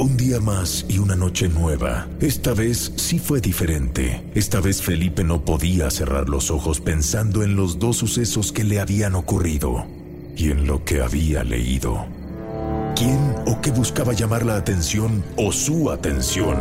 Un 0.00 0.16
día 0.16 0.40
más 0.40 0.86
y 0.88 0.98
una 0.98 1.14
noche 1.14 1.46
nueva. 1.50 2.08
Esta 2.22 2.54
vez 2.54 2.94
sí 2.96 3.18
fue 3.18 3.42
diferente. 3.42 4.24
Esta 4.34 4.58
vez 4.58 4.80
Felipe 4.80 5.24
no 5.24 5.44
podía 5.44 5.90
cerrar 5.90 6.30
los 6.30 6.50
ojos 6.50 6.80
pensando 6.80 7.42
en 7.42 7.54
los 7.54 7.78
dos 7.78 7.98
sucesos 7.98 8.50
que 8.50 8.64
le 8.64 8.80
habían 8.80 9.14
ocurrido 9.14 9.84
y 10.34 10.52
en 10.52 10.66
lo 10.66 10.86
que 10.86 11.02
había 11.02 11.44
leído. 11.44 12.06
¿Quién 12.96 13.34
o 13.46 13.60
qué 13.60 13.72
buscaba 13.72 14.14
llamar 14.14 14.46
la 14.46 14.56
atención 14.56 15.22
o 15.36 15.52
su 15.52 15.90
atención? 15.90 16.56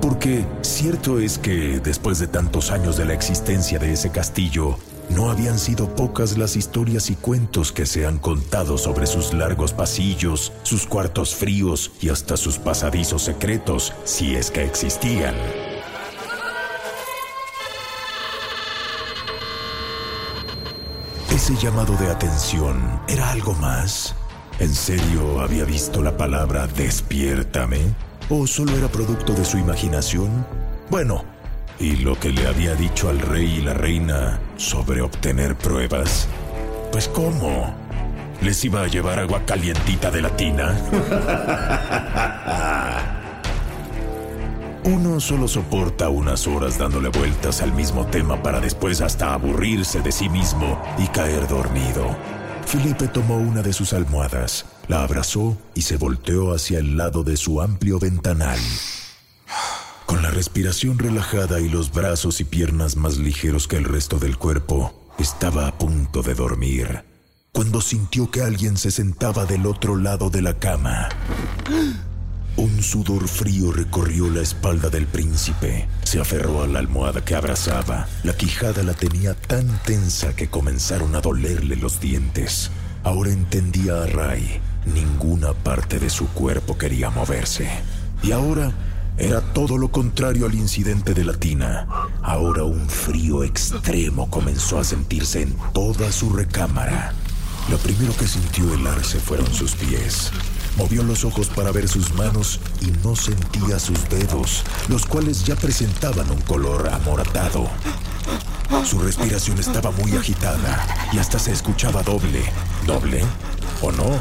Porque 0.00 0.44
cierto 0.62 1.20
es 1.20 1.38
que, 1.38 1.78
después 1.78 2.18
de 2.18 2.26
tantos 2.26 2.72
años 2.72 2.96
de 2.96 3.04
la 3.04 3.14
existencia 3.14 3.78
de 3.78 3.92
ese 3.92 4.10
castillo, 4.10 4.76
no 5.14 5.30
habían 5.30 5.58
sido 5.58 5.94
pocas 5.94 6.38
las 6.38 6.56
historias 6.56 7.10
y 7.10 7.14
cuentos 7.14 7.72
que 7.72 7.86
se 7.86 8.06
han 8.06 8.18
contado 8.18 8.78
sobre 8.78 9.06
sus 9.06 9.32
largos 9.32 9.72
pasillos, 9.72 10.52
sus 10.62 10.86
cuartos 10.86 11.34
fríos 11.34 11.92
y 12.00 12.08
hasta 12.08 12.36
sus 12.36 12.58
pasadizos 12.58 13.22
secretos, 13.22 13.92
si 14.04 14.34
es 14.34 14.50
que 14.50 14.64
existían. 14.64 15.34
Ese 21.30 21.56
llamado 21.56 21.96
de 21.96 22.08
atención 22.08 23.00
era 23.08 23.30
algo 23.30 23.54
más. 23.54 24.14
¿En 24.58 24.72
serio 24.74 25.40
había 25.40 25.64
visto 25.64 26.02
la 26.02 26.16
palabra 26.16 26.66
despiértame? 26.68 27.94
¿O 28.28 28.46
solo 28.46 28.76
era 28.76 28.88
producto 28.88 29.32
de 29.32 29.44
su 29.44 29.58
imaginación? 29.58 30.46
Bueno, 30.88 31.24
¿y 31.78 31.96
lo 31.96 32.18
que 32.18 32.30
le 32.30 32.46
había 32.46 32.74
dicho 32.74 33.08
al 33.08 33.20
rey 33.20 33.58
y 33.58 33.60
la 33.62 33.74
reina 33.74 34.40
sobre 34.56 35.00
obtener 35.00 35.56
pruebas? 35.56 36.28
Pues 36.90 37.08
¿cómo? 37.08 37.74
¿Les 38.40 38.64
iba 38.64 38.82
a 38.82 38.86
llevar 38.88 39.18
agua 39.18 39.42
calientita 39.46 40.10
de 40.10 40.22
la 40.22 40.36
tina? 40.36 40.78
Uno 44.84 45.20
solo 45.20 45.46
soporta 45.46 46.08
unas 46.08 46.48
horas 46.48 46.76
dándole 46.76 47.08
vueltas 47.08 47.62
al 47.62 47.72
mismo 47.72 48.04
tema 48.06 48.42
para 48.42 48.58
después 48.58 49.00
hasta 49.00 49.32
aburrirse 49.32 50.00
de 50.00 50.10
sí 50.10 50.28
mismo 50.28 50.82
y 50.98 51.06
caer 51.06 51.46
dormido. 51.46 52.16
Felipe 52.66 53.06
tomó 53.06 53.36
una 53.36 53.62
de 53.62 53.72
sus 53.72 53.92
almohadas, 53.92 54.64
la 54.88 55.04
abrazó 55.04 55.56
y 55.74 55.82
se 55.82 55.96
volteó 55.96 56.52
hacia 56.52 56.80
el 56.80 56.96
lado 56.96 57.22
de 57.22 57.36
su 57.36 57.60
amplio 57.60 58.00
ventanal. 58.00 58.58
Con 60.12 60.20
la 60.20 60.30
respiración 60.30 60.98
relajada 60.98 61.58
y 61.58 61.70
los 61.70 61.90
brazos 61.90 62.42
y 62.42 62.44
piernas 62.44 62.96
más 62.96 63.16
ligeros 63.16 63.66
que 63.66 63.78
el 63.78 63.84
resto 63.84 64.18
del 64.18 64.36
cuerpo, 64.36 64.92
estaba 65.18 65.66
a 65.66 65.78
punto 65.78 66.20
de 66.20 66.34
dormir, 66.34 67.02
cuando 67.50 67.80
sintió 67.80 68.30
que 68.30 68.42
alguien 68.42 68.76
se 68.76 68.90
sentaba 68.90 69.46
del 69.46 69.64
otro 69.64 69.96
lado 69.96 70.28
de 70.28 70.42
la 70.42 70.58
cama. 70.58 71.08
Un 72.58 72.82
sudor 72.82 73.26
frío 73.26 73.72
recorrió 73.72 74.28
la 74.28 74.42
espalda 74.42 74.90
del 74.90 75.06
príncipe. 75.06 75.88
Se 76.02 76.20
aferró 76.20 76.62
a 76.62 76.66
la 76.66 76.80
almohada 76.80 77.24
que 77.24 77.34
abrazaba. 77.34 78.06
La 78.22 78.36
quijada 78.36 78.82
la 78.82 78.92
tenía 78.92 79.32
tan 79.32 79.66
tensa 79.82 80.36
que 80.36 80.50
comenzaron 80.50 81.14
a 81.14 81.22
dolerle 81.22 81.76
los 81.76 82.00
dientes. 82.00 82.70
Ahora 83.02 83.30
entendía 83.30 84.02
a 84.02 84.06
Ray. 84.06 84.60
Ninguna 84.84 85.54
parte 85.54 85.98
de 85.98 86.10
su 86.10 86.28
cuerpo 86.28 86.76
quería 86.76 87.08
moverse. 87.08 87.66
Y 88.22 88.32
ahora 88.32 88.72
era 89.22 89.40
todo 89.40 89.78
lo 89.78 89.88
contrario 89.88 90.46
al 90.46 90.54
incidente 90.54 91.14
de 91.14 91.24
la 91.24 91.34
tina. 91.34 91.86
Ahora 92.22 92.64
un 92.64 92.88
frío 92.88 93.44
extremo 93.44 94.28
comenzó 94.28 94.80
a 94.80 94.84
sentirse 94.84 95.42
en 95.42 95.56
toda 95.72 96.10
su 96.10 96.30
recámara. 96.30 97.14
Lo 97.70 97.78
primero 97.78 98.12
que 98.16 98.26
sintió 98.26 98.74
helarse 98.74 99.20
fueron 99.20 99.46
sus 99.54 99.76
pies. 99.76 100.32
Movió 100.76 101.04
los 101.04 101.24
ojos 101.24 101.46
para 101.48 101.70
ver 101.70 101.86
sus 101.86 102.12
manos 102.14 102.58
y 102.80 102.86
no 103.06 103.14
sentía 103.14 103.78
sus 103.78 104.08
dedos, 104.08 104.64
los 104.88 105.06
cuales 105.06 105.44
ya 105.44 105.54
presentaban 105.54 106.28
un 106.28 106.40
color 106.40 106.88
amoratado. 106.88 107.68
Su 108.84 108.98
respiración 108.98 109.56
estaba 109.60 109.92
muy 109.92 110.16
agitada 110.16 110.84
y 111.12 111.18
hasta 111.18 111.38
se 111.38 111.52
escuchaba 111.52 112.02
doble. 112.02 112.42
¿Doble? 112.88 113.24
¿O 113.82 113.92
no? 113.92 114.18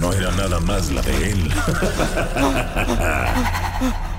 No 0.00 0.12
era 0.12 0.32
nada 0.32 0.58
más 0.58 0.90
la 0.90 1.02
de 1.02 1.30
él. 1.30 1.52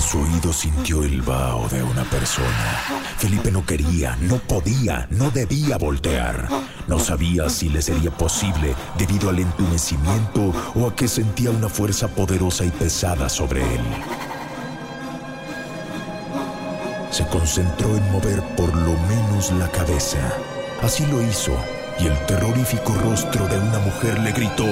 En 0.00 0.06
su 0.06 0.18
oído 0.18 0.50
sintió 0.50 1.02
el 1.04 1.20
vaho 1.20 1.68
de 1.68 1.82
una 1.82 2.04
persona. 2.04 2.80
Felipe 3.18 3.50
no 3.50 3.66
quería, 3.66 4.16
no 4.22 4.38
podía, 4.38 5.06
no 5.10 5.30
debía 5.30 5.76
voltear. 5.76 6.48
No 6.86 6.98
sabía 6.98 7.50
si 7.50 7.68
le 7.68 7.82
sería 7.82 8.10
posible 8.10 8.74
debido 8.96 9.28
al 9.28 9.40
entumecimiento 9.40 10.54
o 10.74 10.88
a 10.88 10.96
que 10.96 11.06
sentía 11.06 11.50
una 11.50 11.68
fuerza 11.68 12.08
poderosa 12.08 12.64
y 12.64 12.70
pesada 12.70 13.28
sobre 13.28 13.60
él. 13.60 13.82
Se 17.10 17.26
concentró 17.26 17.94
en 17.94 18.10
mover 18.10 18.40
por 18.56 18.74
lo 18.74 18.96
menos 19.06 19.52
la 19.52 19.70
cabeza. 19.70 20.32
Así 20.82 21.04
lo 21.08 21.20
hizo, 21.20 21.52
y 21.98 22.06
el 22.06 22.18
terrorífico 22.24 22.94
rostro 22.94 23.46
de 23.48 23.58
una 23.58 23.80
mujer 23.80 24.18
le 24.20 24.32
gritó, 24.32 24.64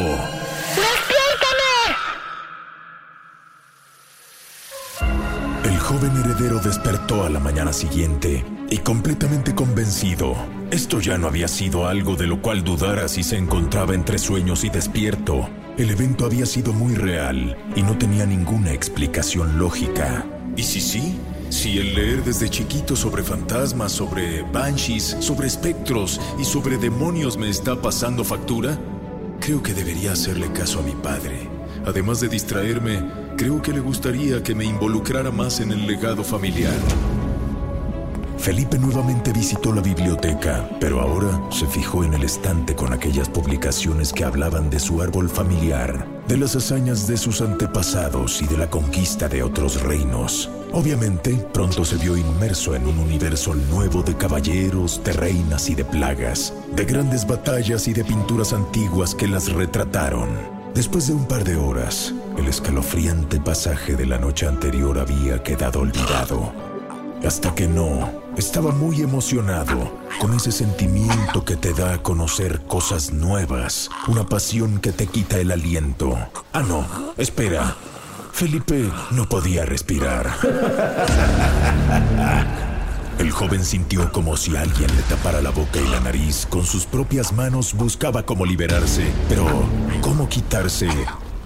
joven 5.88 6.18
heredero 6.18 6.58
despertó 6.58 7.24
a 7.24 7.30
la 7.30 7.40
mañana 7.40 7.72
siguiente 7.72 8.44
y 8.68 8.76
completamente 8.76 9.54
convencido. 9.54 10.36
Esto 10.70 11.00
ya 11.00 11.16
no 11.16 11.28
había 11.28 11.48
sido 11.48 11.88
algo 11.88 12.14
de 12.14 12.26
lo 12.26 12.42
cual 12.42 12.62
dudara 12.62 13.08
si 13.08 13.22
se 13.22 13.38
encontraba 13.38 13.94
entre 13.94 14.18
sueños 14.18 14.64
y 14.64 14.68
despierto. 14.68 15.48
El 15.78 15.88
evento 15.88 16.26
había 16.26 16.44
sido 16.44 16.74
muy 16.74 16.94
real 16.94 17.56
y 17.74 17.82
no 17.82 17.96
tenía 17.96 18.26
ninguna 18.26 18.74
explicación 18.74 19.58
lógica. 19.58 20.26
¿Y 20.58 20.64
si 20.64 20.82
sí? 20.82 21.18
Si 21.48 21.78
el 21.78 21.94
leer 21.94 22.22
desde 22.22 22.50
chiquito 22.50 22.94
sobre 22.94 23.22
fantasmas, 23.22 23.90
sobre 23.90 24.42
banshees, 24.42 25.16
sobre 25.20 25.46
espectros 25.46 26.20
y 26.38 26.44
sobre 26.44 26.76
demonios 26.76 27.38
me 27.38 27.48
está 27.48 27.80
pasando 27.80 28.24
factura, 28.24 28.78
creo 29.40 29.62
que 29.62 29.72
debería 29.72 30.12
hacerle 30.12 30.52
caso 30.52 30.80
a 30.80 30.82
mi 30.82 30.92
padre. 30.92 31.48
Además 31.86 32.20
de 32.20 32.28
distraerme, 32.28 33.00
creo 33.38 33.62
que 33.62 33.72
le 33.72 33.78
gustaría 33.78 34.42
que 34.42 34.52
me 34.52 34.64
involucrara 34.64 35.30
más 35.30 35.60
en 35.60 35.70
el 35.70 35.86
legado 35.86 36.24
familiar. 36.24 36.74
Felipe 38.36 38.78
nuevamente 38.78 39.32
visitó 39.32 39.72
la 39.72 39.80
biblioteca, 39.80 40.68
pero 40.80 41.00
ahora 41.00 41.40
se 41.50 41.66
fijó 41.66 42.02
en 42.02 42.14
el 42.14 42.24
estante 42.24 42.74
con 42.74 42.92
aquellas 42.92 43.28
publicaciones 43.28 44.12
que 44.12 44.24
hablaban 44.24 44.70
de 44.70 44.80
su 44.80 45.00
árbol 45.00 45.28
familiar, 45.28 46.04
de 46.26 46.36
las 46.36 46.56
hazañas 46.56 47.06
de 47.06 47.16
sus 47.16 47.40
antepasados 47.40 48.42
y 48.42 48.46
de 48.46 48.58
la 48.58 48.68
conquista 48.68 49.28
de 49.28 49.44
otros 49.44 49.82
reinos. 49.82 50.50
Obviamente, 50.72 51.34
pronto 51.52 51.84
se 51.84 51.96
vio 51.96 52.16
inmerso 52.16 52.74
en 52.74 52.88
un 52.88 52.98
universo 52.98 53.54
nuevo 53.54 54.02
de 54.02 54.16
caballeros, 54.16 55.02
de 55.04 55.12
reinas 55.12 55.70
y 55.70 55.76
de 55.76 55.84
plagas, 55.84 56.52
de 56.74 56.84
grandes 56.84 57.24
batallas 57.24 57.86
y 57.86 57.92
de 57.92 58.04
pinturas 58.04 58.52
antiguas 58.52 59.14
que 59.14 59.28
las 59.28 59.52
retrataron. 59.52 60.57
Después 60.74 61.08
de 61.08 61.14
un 61.14 61.26
par 61.26 61.44
de 61.44 61.56
horas, 61.56 62.14
el 62.36 62.46
escalofriante 62.46 63.40
pasaje 63.40 63.96
de 63.96 64.06
la 64.06 64.18
noche 64.18 64.46
anterior 64.46 64.98
había 64.98 65.42
quedado 65.42 65.80
olvidado. 65.80 66.52
Hasta 67.26 67.54
que 67.54 67.66
no, 67.66 68.08
estaba 68.36 68.70
muy 68.70 69.02
emocionado 69.02 69.98
con 70.20 70.34
ese 70.34 70.52
sentimiento 70.52 71.44
que 71.44 71.56
te 71.56 71.72
da 71.72 71.94
a 71.94 72.02
conocer 72.02 72.60
cosas 72.66 73.12
nuevas, 73.12 73.90
una 74.06 74.24
pasión 74.24 74.78
que 74.78 74.92
te 74.92 75.08
quita 75.08 75.38
el 75.38 75.50
aliento. 75.50 76.16
Ah, 76.52 76.62
no, 76.62 76.84
espera. 77.16 77.74
Felipe 78.32 78.88
no 79.10 79.28
podía 79.28 79.64
respirar. 79.64 80.30
El 83.18 83.32
joven 83.32 83.64
sintió 83.64 84.12
como 84.12 84.36
si 84.36 84.56
alguien 84.56 84.94
le 84.94 85.02
tapara 85.02 85.42
la 85.42 85.50
boca 85.50 85.80
y 85.80 85.88
la 85.88 85.98
nariz. 85.98 86.46
Con 86.48 86.64
sus 86.64 86.86
propias 86.86 87.32
manos 87.32 87.74
buscaba 87.74 88.24
cómo 88.24 88.46
liberarse, 88.46 89.12
pero 89.28 89.44
¿cómo 90.00 90.28
quitarse? 90.28 90.88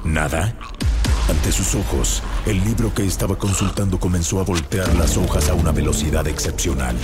¿Nada? 0.05 0.55
Ante 1.31 1.51
sus 1.51 1.75
ojos, 1.75 2.23
el 2.45 2.63
libro 2.63 2.93
que 2.93 3.07
estaba 3.07 3.39
consultando 3.39 3.99
comenzó 3.99 4.41
a 4.41 4.45
voltear 4.45 4.95
las 4.97 5.17
hojas 5.17 5.49
a 5.49 5.55
una 5.55 5.73
velocidad 5.73 6.27
excepcional. 6.29 6.97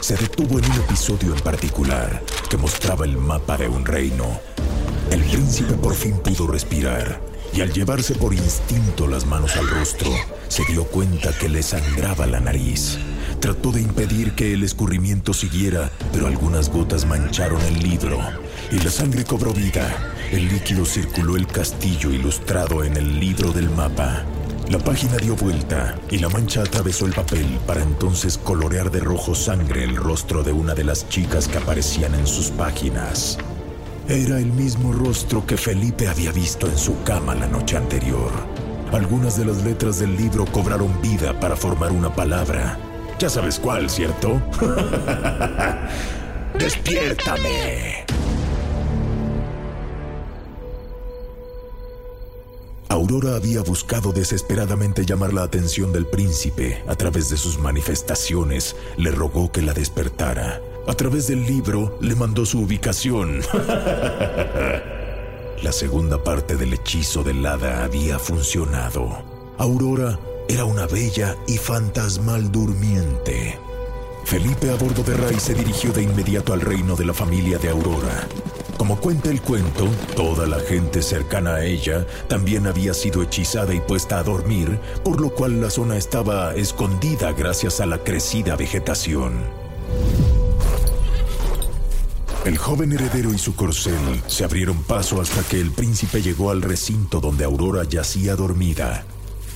se 0.00 0.16
detuvo 0.16 0.58
en 0.58 0.64
un 0.64 0.76
episodio 0.78 1.34
en 1.34 1.40
particular 1.40 2.22
que 2.48 2.56
mostraba 2.56 3.04
el 3.04 3.16
mapa 3.16 3.56
de 3.56 3.66
un 3.66 3.84
reino. 3.84 4.26
El 5.10 5.22
príncipe 5.24 5.74
por 5.74 5.94
fin 5.94 6.18
pudo 6.18 6.46
respirar 6.46 7.20
y 7.52 7.60
al 7.60 7.72
llevarse 7.72 8.14
por 8.14 8.32
instinto 8.32 9.06
las 9.06 9.26
manos 9.26 9.56
al 9.56 9.68
rostro, 9.68 10.10
se 10.48 10.64
dio 10.64 10.84
cuenta 10.84 11.36
que 11.36 11.48
le 11.48 11.62
sangraba 11.62 12.26
la 12.26 12.40
nariz. 12.40 12.98
Trató 13.42 13.72
de 13.72 13.82
impedir 13.82 14.36
que 14.36 14.52
el 14.52 14.62
escurrimiento 14.62 15.34
siguiera, 15.34 15.90
pero 16.12 16.28
algunas 16.28 16.70
gotas 16.70 17.04
mancharon 17.04 17.60
el 17.62 17.80
libro 17.80 18.20
y 18.70 18.76
la 18.76 18.88
sangre 18.88 19.24
cobró 19.24 19.52
vida. 19.52 20.14
El 20.30 20.48
líquido 20.48 20.84
circuló 20.84 21.36
el 21.36 21.48
castillo 21.48 22.12
ilustrado 22.12 22.84
en 22.84 22.96
el 22.96 23.18
libro 23.18 23.50
del 23.50 23.68
mapa. 23.68 24.22
La 24.70 24.78
página 24.78 25.16
dio 25.16 25.34
vuelta 25.34 25.98
y 26.08 26.18
la 26.18 26.28
mancha 26.28 26.60
atravesó 26.60 27.04
el 27.04 27.14
papel 27.14 27.58
para 27.66 27.82
entonces 27.82 28.38
colorear 28.38 28.92
de 28.92 29.00
rojo 29.00 29.34
sangre 29.34 29.82
el 29.82 29.96
rostro 29.96 30.44
de 30.44 30.52
una 30.52 30.74
de 30.74 30.84
las 30.84 31.08
chicas 31.08 31.48
que 31.48 31.58
aparecían 31.58 32.14
en 32.14 32.28
sus 32.28 32.50
páginas. 32.50 33.38
Era 34.08 34.38
el 34.38 34.52
mismo 34.52 34.92
rostro 34.92 35.44
que 35.44 35.56
Felipe 35.56 36.06
había 36.06 36.30
visto 36.30 36.68
en 36.68 36.78
su 36.78 37.02
cama 37.02 37.34
la 37.34 37.48
noche 37.48 37.76
anterior. 37.76 38.30
Algunas 38.92 39.36
de 39.36 39.46
las 39.46 39.64
letras 39.64 39.98
del 39.98 40.16
libro 40.16 40.46
cobraron 40.46 41.02
vida 41.02 41.40
para 41.40 41.56
formar 41.56 41.90
una 41.90 42.14
palabra. 42.14 42.78
Ya 43.22 43.30
sabes 43.30 43.60
cuál, 43.60 43.88
¿cierto? 43.88 44.42
¡Despiértame! 46.58 48.04
Aurora 52.88 53.36
había 53.36 53.60
buscado 53.60 54.10
desesperadamente 54.10 55.06
llamar 55.06 55.32
la 55.32 55.44
atención 55.44 55.92
del 55.92 56.06
príncipe. 56.06 56.82
A 56.88 56.96
través 56.96 57.30
de 57.30 57.36
sus 57.36 57.60
manifestaciones, 57.60 58.74
le 58.96 59.12
rogó 59.12 59.52
que 59.52 59.62
la 59.62 59.72
despertara. 59.72 60.60
A 60.88 60.94
través 60.94 61.28
del 61.28 61.46
libro, 61.46 61.96
le 62.00 62.16
mandó 62.16 62.44
su 62.44 62.58
ubicación. 62.58 63.40
la 65.62 65.70
segunda 65.70 66.24
parte 66.24 66.56
del 66.56 66.72
hechizo 66.72 67.22
del 67.22 67.46
hada 67.46 67.84
había 67.84 68.18
funcionado. 68.18 69.22
Aurora 69.58 70.18
era 70.48 70.64
una 70.64 70.86
bella 70.86 71.36
y 71.46 71.56
fantasmal 71.56 72.50
durmiente. 72.50 73.58
Felipe 74.24 74.70
a 74.70 74.76
bordo 74.76 75.02
de 75.02 75.14
Ray 75.14 75.38
se 75.38 75.54
dirigió 75.54 75.92
de 75.92 76.02
inmediato 76.02 76.52
al 76.52 76.60
reino 76.60 76.96
de 76.96 77.04
la 77.04 77.14
familia 77.14 77.58
de 77.58 77.68
Aurora. 77.68 78.26
Como 78.76 78.98
cuenta 78.98 79.30
el 79.30 79.42
cuento, 79.42 79.88
toda 80.16 80.46
la 80.46 80.58
gente 80.58 81.02
cercana 81.02 81.56
a 81.56 81.64
ella 81.64 82.06
también 82.28 82.66
había 82.66 82.94
sido 82.94 83.22
hechizada 83.22 83.74
y 83.74 83.80
puesta 83.80 84.18
a 84.18 84.22
dormir, 84.22 84.78
por 85.04 85.20
lo 85.20 85.30
cual 85.30 85.60
la 85.60 85.70
zona 85.70 85.96
estaba 85.96 86.54
escondida 86.54 87.32
gracias 87.32 87.80
a 87.80 87.86
la 87.86 87.98
crecida 87.98 88.56
vegetación. 88.56 89.40
El 92.44 92.58
joven 92.58 92.92
heredero 92.92 93.32
y 93.32 93.38
su 93.38 93.54
corcel 93.54 94.20
se 94.26 94.42
abrieron 94.42 94.82
paso 94.82 95.20
hasta 95.20 95.44
que 95.44 95.60
el 95.60 95.70
príncipe 95.70 96.22
llegó 96.22 96.50
al 96.50 96.60
recinto 96.60 97.20
donde 97.20 97.44
Aurora 97.44 97.84
yacía 97.84 98.34
dormida. 98.34 99.04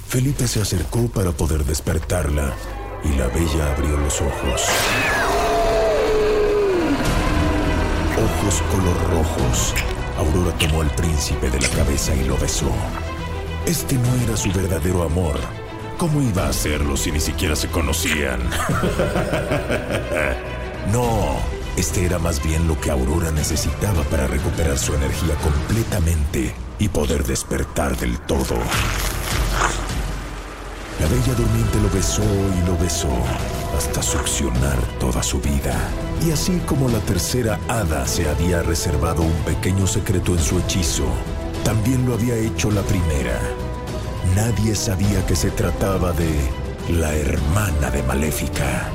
Felipe 0.08 0.46
se 0.46 0.62
acercó 0.62 1.08
para 1.08 1.32
poder 1.32 1.64
despertarla 1.64 2.54
y 3.02 3.08
la 3.16 3.26
bella 3.26 3.72
abrió 3.72 3.96
los 3.96 4.20
ojos. 4.20 4.62
Ojos 8.16 8.62
color 8.70 8.96
rojos. 9.10 9.74
Aurora 10.16 10.56
tomó 10.58 10.82
al 10.82 10.94
príncipe 10.94 11.50
de 11.50 11.60
la 11.60 11.68
cabeza 11.68 12.14
y 12.14 12.22
lo 12.24 12.38
besó. 12.38 12.70
Este 13.66 13.96
no 13.96 14.14
era 14.24 14.36
su 14.36 14.52
verdadero 14.52 15.02
amor. 15.02 15.40
¿Cómo 15.98 16.22
iba 16.22 16.46
a 16.46 16.50
hacerlo 16.50 16.96
si 16.96 17.10
ni 17.10 17.18
siquiera 17.20 17.56
se 17.56 17.66
conocían? 17.68 18.38
no, 20.92 21.36
este 21.76 22.06
era 22.06 22.18
más 22.18 22.40
bien 22.42 22.68
lo 22.68 22.80
que 22.80 22.92
Aurora 22.92 23.32
necesitaba 23.32 24.04
para 24.04 24.28
recuperar 24.28 24.78
su 24.78 24.94
energía 24.94 25.34
completamente 25.34 26.54
y 26.78 26.88
poder 26.88 27.24
despertar 27.24 27.96
del 27.96 28.20
todo. 28.20 28.56
La 31.00 31.06
bella 31.08 31.34
durmiente 31.34 31.78
lo 31.80 31.90
besó 31.90 32.22
y 32.22 32.66
lo 32.66 32.76
besó 32.78 33.10
hasta 33.76 34.02
succionar 34.02 34.78
toda 34.98 35.22
su 35.22 35.38
vida. 35.40 35.74
Y 36.26 36.30
así 36.30 36.58
como 36.64 36.88
la 36.88 37.00
tercera 37.00 37.60
hada 37.68 38.06
se 38.06 38.28
había 38.28 38.62
reservado 38.62 39.22
un 39.22 39.44
pequeño 39.44 39.86
secreto 39.86 40.32
en 40.32 40.38
su 40.38 40.58
hechizo, 40.58 41.04
también 41.64 42.06
lo 42.06 42.14
había 42.14 42.34
hecho 42.36 42.70
la 42.70 42.80
primera. 42.82 43.38
Nadie 44.34 44.74
sabía 44.74 45.24
que 45.26 45.36
se 45.36 45.50
trataba 45.50 46.12
de 46.12 46.30
la 46.88 47.14
hermana 47.14 47.90
de 47.90 48.02
Maléfica. 48.04 48.88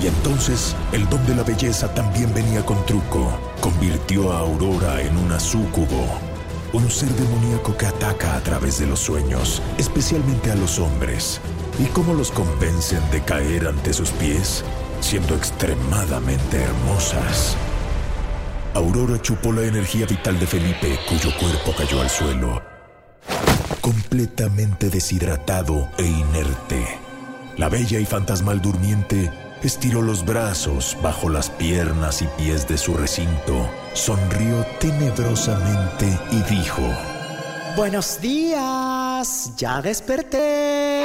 Y 0.00 0.06
entonces 0.06 0.76
el 0.92 1.08
don 1.08 1.26
de 1.26 1.34
la 1.34 1.42
belleza 1.42 1.92
también 1.94 2.32
venía 2.32 2.64
con 2.64 2.84
truco. 2.86 3.32
Convirtió 3.60 4.32
a 4.32 4.38
Aurora 4.38 5.00
en 5.00 5.16
una 5.16 5.40
súcubo 5.40 6.33
un 6.74 6.90
ser 6.90 7.08
demoníaco 7.10 7.76
que 7.76 7.86
ataca 7.86 8.36
a 8.36 8.40
través 8.40 8.80
de 8.80 8.86
los 8.86 8.98
sueños, 8.98 9.62
especialmente 9.78 10.50
a 10.50 10.56
los 10.56 10.78
hombres. 10.78 11.40
¿Y 11.78 11.84
cómo 11.86 12.14
los 12.14 12.30
convencen 12.32 13.00
de 13.10 13.22
caer 13.22 13.68
ante 13.68 13.92
sus 13.92 14.10
pies? 14.10 14.64
Siendo 15.00 15.34
extremadamente 15.34 16.60
hermosas. 16.60 17.56
Aurora 18.74 19.22
chupó 19.22 19.52
la 19.52 19.62
energía 19.62 20.04
vital 20.04 20.38
de 20.40 20.46
Felipe, 20.46 20.98
cuyo 21.08 21.30
cuerpo 21.38 21.72
cayó 21.78 22.00
al 22.00 22.10
suelo, 22.10 22.60
completamente 23.80 24.90
deshidratado 24.90 25.88
e 25.96 26.04
inerte. 26.04 26.98
La 27.56 27.68
bella 27.68 28.00
y 28.00 28.04
fantasmal 28.04 28.60
durmiente 28.60 29.30
estiró 29.68 30.02
los 30.02 30.24
brazos 30.24 30.96
bajo 31.02 31.28
las 31.28 31.50
piernas 31.50 32.22
y 32.22 32.26
pies 32.38 32.68
de 32.68 32.76
su 32.78 32.94
recinto, 32.94 33.68
sonrió 33.94 34.64
tenebrosamente 34.80 36.18
y 36.30 36.42
dijo, 36.54 36.82
Buenos 37.76 38.20
días, 38.20 39.52
ya 39.56 39.82
desperté. 39.82 41.04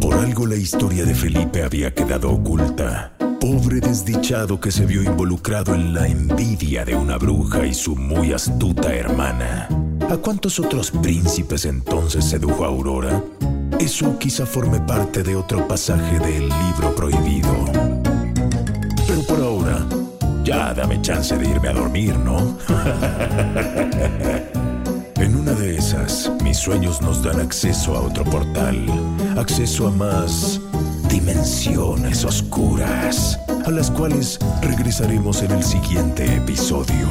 Por 0.00 0.14
algo 0.14 0.46
la 0.46 0.56
historia 0.56 1.04
de 1.04 1.14
Felipe 1.14 1.62
había 1.62 1.94
quedado 1.94 2.30
oculta. 2.30 3.12
Pobre 3.40 3.80
desdichado 3.80 4.60
que 4.60 4.70
se 4.70 4.84
vio 4.84 5.02
involucrado 5.02 5.74
en 5.74 5.94
la 5.94 6.06
envidia 6.06 6.84
de 6.84 6.96
una 6.96 7.16
bruja 7.16 7.64
y 7.64 7.72
su 7.72 7.96
muy 7.96 8.32
astuta 8.32 8.94
hermana. 8.94 9.68
¿A 10.10 10.16
cuántos 10.16 10.58
otros 10.58 10.90
príncipes 10.90 11.64
entonces 11.64 12.24
sedujo 12.24 12.64
a 12.64 12.68
Aurora? 12.68 13.22
Eso 13.78 14.18
quizá 14.18 14.44
forme 14.44 14.80
parte 14.80 15.22
de 15.22 15.36
otro 15.36 15.68
pasaje 15.68 16.18
del 16.18 16.48
libro 16.48 16.94
prohibido. 16.96 17.54
Pero 19.06 19.22
por 19.22 19.40
ahora, 19.40 19.86
ya 20.42 20.74
dame 20.74 21.00
chance 21.00 21.36
de 21.36 21.48
irme 21.48 21.68
a 21.68 21.72
dormir, 21.72 22.18
¿no? 22.18 22.58
en 25.16 25.36
una 25.36 25.52
de 25.52 25.76
esas, 25.76 26.32
mis 26.42 26.58
sueños 26.58 27.00
nos 27.00 27.22
dan 27.22 27.40
acceso 27.40 27.96
a 27.96 28.00
otro 28.00 28.24
portal, 28.24 28.84
acceso 29.36 29.86
a 29.86 29.92
más 29.92 30.60
dimensiones 31.08 32.24
oscuras, 32.24 33.38
a 33.64 33.70
las 33.70 33.90
cuales 33.90 34.38
regresaremos 34.60 35.42
en 35.42 35.52
el 35.52 35.62
siguiente 35.62 36.36
episodio. 36.36 37.08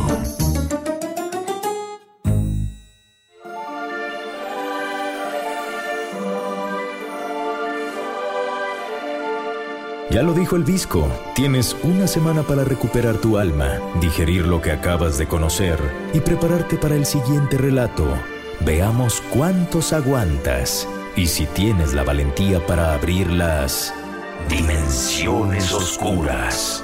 Ya 10.17 10.23
lo 10.23 10.33
dijo 10.33 10.55
el 10.55 10.63
visco, 10.63 11.07
tienes 11.35 11.77
una 11.83 12.07
semana 12.07 12.41
para 12.41 12.63
recuperar 12.63 13.17
tu 13.17 13.37
alma, 13.37 13.79
digerir 14.01 14.47
lo 14.47 14.59
que 14.63 14.71
acabas 14.71 15.19
de 15.19 15.27
conocer 15.27 15.77
y 16.11 16.21
prepararte 16.21 16.75
para 16.75 16.95
el 16.95 17.05
siguiente 17.05 17.55
relato. 17.59 18.03
Veamos 18.61 19.21
cuántos 19.29 19.93
aguantas 19.93 20.87
y 21.15 21.27
si 21.27 21.45
tienes 21.45 21.93
la 21.93 22.03
valentía 22.03 22.65
para 22.65 22.95
abrir 22.95 23.29
las 23.29 23.93
dimensiones 24.49 25.71
oscuras. 25.71 26.83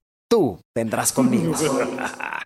tú 0.31 0.57
vendrás 0.73 1.11
conmigo. 1.11 1.53